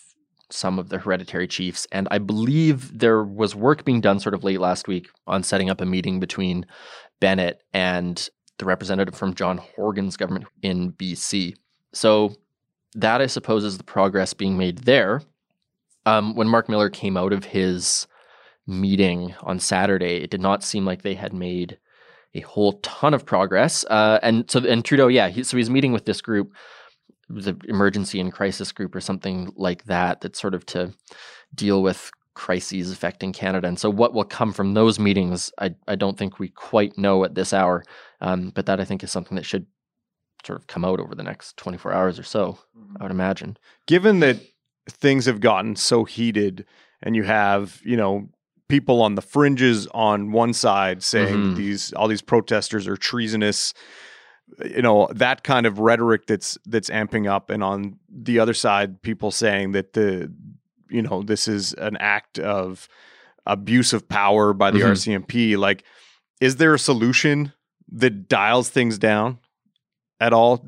some 0.51 0.79
of 0.79 0.89
the 0.89 1.00
hereditary 1.00 1.48
chiefs. 1.48 1.88
And 1.91 2.08
I 2.12 2.17
believe 2.17 2.98
there 2.98 3.24
was 3.24 3.55
work 3.55 3.86
being 3.86 4.01
done 4.01 4.20
sort 4.20 4.36
of 4.36 4.43
late 4.43 4.60
last 4.60 4.88
week 4.88 5.10
on 5.27 5.43
setting 5.43 5.70
up 5.70 5.81
a 5.81 5.86
meeting 5.86 6.20
between 6.20 6.65
Bennett 7.20 7.62
and 7.74 8.29
the 8.58 8.65
representative 8.65 9.15
from 9.15 9.34
John 9.34 9.58
Horgan's 9.58 10.17
government 10.17 10.46
in 10.62 10.91
BC. 10.93 11.55
So 11.93 12.36
that, 12.96 13.22
I 13.22 13.27
suppose, 13.27 13.63
is 13.63 13.77
the 13.77 13.84
progress 13.84 14.34
being 14.34 14.58
made 14.58 14.79
there. 14.79 15.22
Um, 16.05 16.36
when 16.36 16.48
Mark 16.48 16.67
Miller 16.67 16.89
came 16.89 17.17
out 17.17 17.34
of 17.34 17.46
his 17.46 18.08
meeting 18.67 19.36
on 19.41 19.60
Saturday, 19.60 20.17
it 20.24 20.29
did 20.31 20.41
not 20.41 20.63
seem 20.63 20.86
like 20.86 21.01
they 21.01 21.13
had 21.13 21.34
made 21.34 21.77
a 22.34 22.41
whole 22.41 22.74
ton 22.81 23.13
of 23.13 23.25
progress. 23.25 23.86
Uh, 23.89 24.20
and 24.24 24.50
so, 24.50 24.60
and 24.65 24.84
Trudeau, 24.84 25.08
yeah, 25.08 25.29
he, 25.29 25.43
so 25.43 25.58
he's 25.58 25.70
meeting 25.70 25.91
with 25.91 26.05
this 26.05 26.22
group, 26.22 26.53
the 27.31 27.57
emergency 27.67 28.19
and 28.19 28.31
crisis 28.31 28.71
group 28.71 28.95
or 28.95 29.01
something 29.01 29.51
like 29.55 29.85
that, 29.85 30.21
that's 30.21 30.39
sort 30.39 30.53
of 30.53 30.65
to 30.67 30.93
deal 31.53 31.81
with 31.81 32.11
crises 32.33 32.91
affecting 32.91 33.33
Canada. 33.33 33.67
And 33.67 33.79
so, 33.79 33.89
what 33.89 34.13
will 34.13 34.23
come 34.23 34.53
from 34.53 34.73
those 34.73 35.00
meetings, 35.00 35.51
I, 35.59 35.75
I 35.88 35.95
don't 35.95 36.17
think 36.17 36.39
we 36.39 36.50
quite 36.50 36.97
know 36.97 37.23
at 37.23 37.35
this 37.35 37.53
hour. 37.53 37.83
Um, 38.21 38.51
but 38.53 38.65
that 38.67 38.79
I 38.79 38.85
think 38.85 39.03
is 39.03 39.11
something 39.11 39.35
that 39.35 39.45
should 39.45 39.65
sort 40.45 40.59
of 40.59 40.67
come 40.67 40.85
out 40.85 41.00
over 41.00 41.15
the 41.15 41.23
next 41.23 41.57
24 41.57 41.93
hours 41.93 42.19
or 42.19 42.23
so, 42.23 42.57
mm-hmm. 42.77 42.97
I 43.00 43.03
would 43.03 43.11
imagine. 43.11 43.58
Given 43.88 44.19
that 44.21 44.38
things 44.89 45.25
have 45.25 45.39
gotten 45.39 45.75
so 45.75 46.03
heated 46.03 46.65
and 47.01 47.15
you 47.15 47.23
have, 47.23 47.82
you 47.84 47.97
know, 47.97 48.29
people 48.67 49.01
on 49.01 49.15
the 49.15 49.21
fringes 49.21 49.88
on 49.88 50.32
one 50.32 50.53
side 50.53 51.03
saying 51.03 51.36
mm-hmm. 51.36 51.56
these 51.56 51.91
all 51.93 52.08
these 52.08 52.21
protesters 52.21 52.88
are 52.88 52.95
treasonous 52.95 53.73
you 54.65 54.81
know 54.81 55.07
that 55.13 55.43
kind 55.43 55.65
of 55.65 55.79
rhetoric 55.79 56.25
that's 56.27 56.57
that's 56.65 56.89
amping 56.89 57.29
up 57.29 57.49
and 57.49 57.63
on 57.63 57.97
the 58.09 58.39
other 58.39 58.53
side 58.53 59.01
people 59.01 59.31
saying 59.31 59.71
that 59.71 59.93
the 59.93 60.31
you 60.89 61.01
know 61.01 61.21
this 61.23 61.47
is 61.47 61.73
an 61.73 61.97
act 61.97 62.39
of 62.39 62.87
abuse 63.45 63.93
of 63.93 64.07
power 64.07 64.53
by 64.53 64.71
the 64.71 64.79
mm-hmm. 64.79 64.91
RCMP 64.91 65.57
like 65.57 65.83
is 66.39 66.57
there 66.57 66.73
a 66.73 66.79
solution 66.79 67.53
that 67.91 68.27
dials 68.27 68.69
things 68.69 68.97
down 68.97 69.37
at 70.19 70.33
all? 70.33 70.65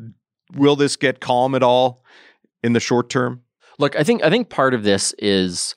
Will 0.54 0.76
this 0.76 0.96
get 0.96 1.20
calm 1.20 1.56
at 1.56 1.64
all 1.64 2.04
in 2.62 2.74
the 2.74 2.80
short 2.80 3.10
term? 3.10 3.42
Look 3.80 3.96
i 3.96 4.04
think 4.04 4.24
i 4.24 4.30
think 4.30 4.50
part 4.50 4.74
of 4.74 4.84
this 4.84 5.14
is 5.18 5.76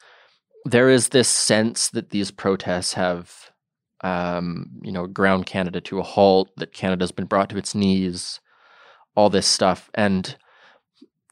there 0.67 0.91
is 0.91 1.09
this 1.11 1.29
sense 1.29 1.91
that 1.91 2.11
these 2.11 2.31
protests 2.33 2.95
have, 2.95 3.46
um, 4.03 4.71
you 4.83 4.93
know, 4.93 5.07
ground 5.07 5.47
Canada 5.47 5.81
to 5.83 5.99
a 5.99 6.03
halt, 6.03 6.51
that 6.57 6.73
Canada's 6.73 7.13
been 7.13 7.27
brought 7.27 7.51
to 7.51 7.59
its 7.59 7.75
knees, 7.75 8.41
all 9.15 9.31
this 9.31 9.47
stuff. 9.47 9.91
And, 9.95 10.37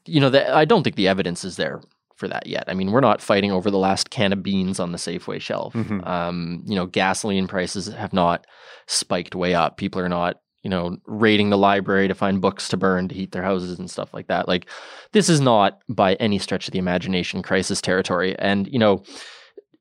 you 0.05 0.19
know, 0.19 0.29
the, 0.29 0.53
I 0.53 0.65
don't 0.65 0.83
think 0.83 0.95
the 0.95 1.07
evidence 1.07 1.45
is 1.45 1.55
there 1.55 1.81
for 2.15 2.27
that 2.27 2.47
yet. 2.47 2.63
I 2.67 2.73
mean, 2.73 2.91
we're 2.91 3.01
not 3.01 3.21
fighting 3.21 3.51
over 3.51 3.69
the 3.69 3.77
last 3.77 4.09
can 4.09 4.33
of 4.33 4.41
beans 4.41 4.79
on 4.79 4.91
the 4.91 4.97
Safeway 4.97 5.41
shelf. 5.41 5.73
Mm-hmm. 5.73 6.03
Um, 6.03 6.63
you 6.65 6.75
know, 6.75 6.85
gasoline 6.85 7.47
prices 7.47 7.87
have 7.87 8.13
not 8.13 8.45
spiked 8.87 9.35
way 9.35 9.53
up. 9.53 9.77
People 9.77 10.01
are 10.01 10.09
not 10.09 10.37
you 10.65 10.69
know, 10.69 10.97
raiding 11.05 11.51
the 11.51 11.59
library 11.59 12.07
to 12.07 12.15
find 12.15 12.41
books 12.41 12.69
to 12.69 12.75
burn 12.75 13.07
to 13.07 13.13
heat 13.13 13.31
their 13.31 13.43
houses 13.43 13.77
and 13.77 13.87
stuff 13.87 14.11
like 14.15 14.25
that. 14.25 14.47
Like, 14.47 14.65
this 15.11 15.29
is 15.29 15.39
not 15.39 15.79
by 15.87 16.15
any 16.15 16.39
stretch 16.39 16.67
of 16.67 16.71
the 16.71 16.79
imagination 16.79 17.43
crisis 17.43 17.79
territory. 17.79 18.35
And, 18.39 18.67
you 18.67 18.79
know, 18.79 19.03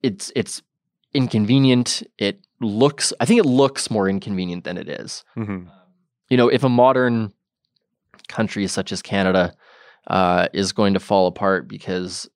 it's 0.02 0.30
it's 0.36 0.60
inconvenient. 1.14 2.02
It 2.18 2.46
looks 2.64 3.12
I 3.20 3.24
think 3.24 3.40
it 3.40 3.46
looks 3.46 3.90
more 3.90 4.08
inconvenient 4.08 4.64
than 4.64 4.76
it 4.76 4.88
is. 4.88 5.24
Mm-hmm. 5.36 5.68
You 6.30 6.36
know, 6.36 6.48
if 6.48 6.64
a 6.64 6.68
modern 6.68 7.32
country 8.28 8.66
such 8.66 8.92
as 8.92 9.02
Canada 9.02 9.54
uh, 10.06 10.48
is 10.52 10.72
going 10.72 10.94
to 10.94 11.00
fall 11.00 11.26
apart 11.26 11.68
because 11.68 12.28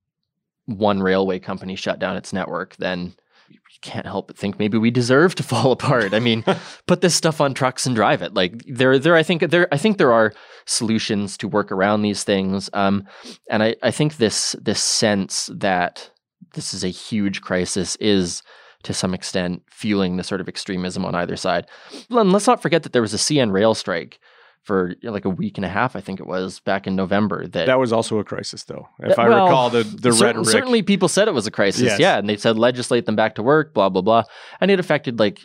one 0.67 1.01
railway 1.03 1.39
company 1.39 1.75
shut 1.75 1.99
down 1.99 2.17
its 2.17 2.33
network, 2.33 2.77
then 2.77 3.15
you 3.49 3.59
can't 3.81 4.07
help 4.07 4.27
but 4.27 4.37
think 4.37 4.59
maybe 4.59 4.77
we 4.77 4.91
deserve 4.91 5.35
to 5.37 5.43
fall 5.53 5.73
apart. 5.73 6.15
I 6.15 6.21
mean, 6.21 6.45
put 6.87 7.01
this 7.01 7.15
stuff 7.15 7.41
on 7.41 7.55
trucks 7.55 7.87
and 7.87 7.95
drive 7.95 8.23
it. 8.23 8.35
Like 8.35 8.63
there, 8.67 8.99
there. 8.99 9.17
I 9.17 9.23
think 9.23 9.51
there. 9.51 9.69
I 9.73 9.79
think 9.79 9.99
there 9.99 10.13
are 10.13 10.33
solutions 10.67 11.37
to 11.39 11.49
work 11.49 11.73
around 11.73 12.03
these 12.03 12.25
things. 12.25 12.69
Um, 12.73 13.07
and 13.51 13.63
I, 13.63 13.77
I 13.83 13.91
think 13.91 14.17
this 14.17 14.57
this 14.61 14.83
sense 14.83 15.51
that 15.55 16.11
this 16.55 16.75
is 16.75 16.85
a 16.85 16.89
huge 16.89 17.41
crisis 17.41 17.97
is 17.97 18.43
to 18.85 18.95
some 18.95 19.15
extent 19.15 19.63
fueling 19.71 20.17
the 20.17 20.25
sort 20.25 20.41
of 20.41 20.49
extremism 20.49 21.05
on 21.05 21.15
either 21.15 21.37
side. 21.37 21.67
And 22.11 22.33
let's 22.33 22.47
not 22.47 22.63
forget 22.63 22.85
that 22.85 22.93
there 22.93 23.03
was 23.03 23.15
a 23.15 23.19
CN 23.19 23.53
rail 23.53 23.75
strike 23.75 24.21
for 24.69 24.95
like 25.03 25.25
a 25.25 25.31
week 25.31 25.57
and 25.57 25.65
a 25.65 25.69
half, 25.69 25.97
I 25.97 26.03
think 26.03 26.21
it 26.21 26.27
was 26.27 26.61
back 26.61 26.87
in 26.87 26.95
November. 26.95 27.47
That 27.47 27.67
that 27.67 27.79
was 27.79 27.91
also 27.91 28.19
a 28.19 28.25
crisis, 28.25 28.65
though. 28.65 28.87
If 29.01 29.17
that, 29.17 29.19
I 29.19 29.29
well, 29.29 29.45
recall 29.47 29.71
the 29.71 29.83
the 29.83 30.13
cer- 30.13 30.27
rhetoric, 30.27 30.47
certainly 30.47 30.83
people 30.83 31.09
said 31.09 31.27
it 31.27 31.33
was 31.33 31.47
a 31.47 31.51
crisis. 31.51 31.85
Yes. 31.85 31.99
Yeah, 31.99 32.19
and 32.19 32.29
they 32.29 32.37
said 32.37 32.59
legislate 32.59 33.07
them 33.07 33.17
back 33.17 33.37
to 33.37 33.43
work, 33.43 33.73
blah 33.73 33.89
blah 33.89 34.03
blah, 34.03 34.25
and 34.61 34.71
it 34.71 34.79
affected 34.79 35.19
like 35.19 35.41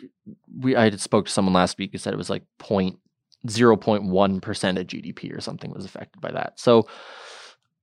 we. 0.60 0.76
I 0.76 0.90
spoke 0.90 1.24
to 1.24 1.32
someone 1.32 1.54
last 1.54 1.78
week 1.78 1.92
who 1.92 1.98
said 1.98 2.12
it 2.12 2.18
was 2.18 2.28
like 2.28 2.44
point 2.58 2.98
zero 3.48 3.76
point 3.78 4.04
one 4.04 4.40
percent 4.42 4.76
of 4.76 4.86
GDP 4.86 5.34
or 5.34 5.40
something 5.40 5.70
was 5.70 5.86
affected 5.86 6.20
by 6.20 6.32
that. 6.32 6.60
So 6.60 6.86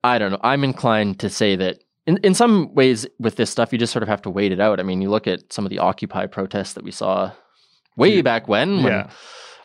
I 0.03 0.19
don't 0.19 0.31
know. 0.31 0.39
I'm 0.43 0.63
inclined 0.63 1.19
to 1.21 1.29
say 1.29 1.55
that. 1.55 1.79
In, 2.11 2.17
in 2.23 2.33
some 2.33 2.75
ways, 2.75 3.07
with 3.19 3.37
this 3.37 3.49
stuff, 3.49 3.71
you 3.71 3.79
just 3.79 3.93
sort 3.93 4.03
of 4.03 4.09
have 4.09 4.21
to 4.23 4.29
wait 4.29 4.51
it 4.51 4.59
out. 4.59 4.79
I 4.79 4.83
mean, 4.83 5.01
you 5.01 5.09
look 5.09 5.27
at 5.27 5.53
some 5.53 5.65
of 5.65 5.69
the 5.69 5.79
Occupy 5.79 6.25
protests 6.25 6.73
that 6.73 6.83
we 6.83 6.91
saw 6.91 7.31
way 7.95 8.21
back 8.21 8.47
when, 8.47 8.83
when 8.83 8.93
yeah 8.93 9.09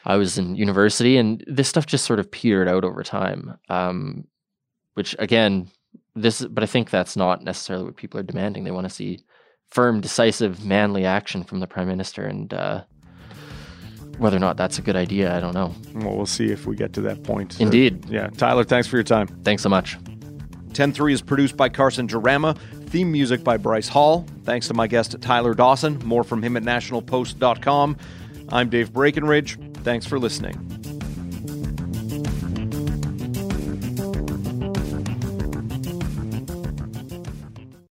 I 0.06 0.16
was 0.16 0.38
in 0.38 0.54
university, 0.54 1.16
and 1.16 1.42
this 1.48 1.68
stuff 1.68 1.84
just 1.84 2.04
sort 2.04 2.20
of 2.20 2.30
petered 2.30 2.68
out 2.68 2.84
over 2.84 3.02
time. 3.02 3.58
Um, 3.68 4.28
which 4.94 5.16
again, 5.18 5.68
this, 6.14 6.46
but 6.46 6.62
I 6.62 6.66
think 6.66 6.90
that's 6.90 7.16
not 7.16 7.42
necessarily 7.42 7.84
what 7.84 7.96
people 7.96 8.20
are 8.20 8.22
demanding. 8.22 8.62
They 8.62 8.70
want 8.70 8.86
to 8.86 8.94
see 8.94 9.18
firm, 9.68 10.00
decisive, 10.00 10.64
manly 10.64 11.04
action 11.04 11.42
from 11.42 11.58
the 11.58 11.66
prime 11.66 11.88
minister, 11.88 12.24
and 12.24 12.54
uh, 12.54 12.84
whether 14.18 14.36
or 14.36 14.40
not 14.40 14.56
that's 14.56 14.78
a 14.78 14.82
good 14.82 14.96
idea, 14.96 15.36
I 15.36 15.40
don't 15.40 15.54
know. 15.54 15.74
Well, 15.94 16.16
we'll 16.16 16.26
see 16.26 16.52
if 16.52 16.66
we 16.66 16.76
get 16.76 16.92
to 16.94 17.00
that 17.02 17.24
point. 17.24 17.60
Indeed. 17.60 18.08
yeah, 18.08 18.28
Tyler, 18.28 18.62
thanks 18.62 18.86
for 18.86 18.96
your 18.96 19.04
time. 19.04 19.26
Thanks 19.42 19.64
so 19.64 19.68
much. 19.68 19.98
10-3 20.76 21.12
is 21.12 21.22
produced 21.22 21.56
by 21.56 21.68
Carson 21.70 22.06
Jarama. 22.06 22.56
Theme 22.90 23.10
music 23.10 23.42
by 23.42 23.56
Bryce 23.56 23.88
Hall. 23.88 24.26
Thanks 24.44 24.68
to 24.68 24.74
my 24.74 24.86
guest 24.86 25.16
Tyler 25.20 25.54
Dawson. 25.54 25.98
More 26.04 26.22
from 26.22 26.42
him 26.42 26.56
at 26.56 26.62
nationalpost.com. 26.62 27.96
I'm 28.50 28.68
Dave 28.68 28.92
Breakenridge. 28.92 29.76
Thanks 29.78 30.06
for 30.06 30.18
listening. 30.18 30.75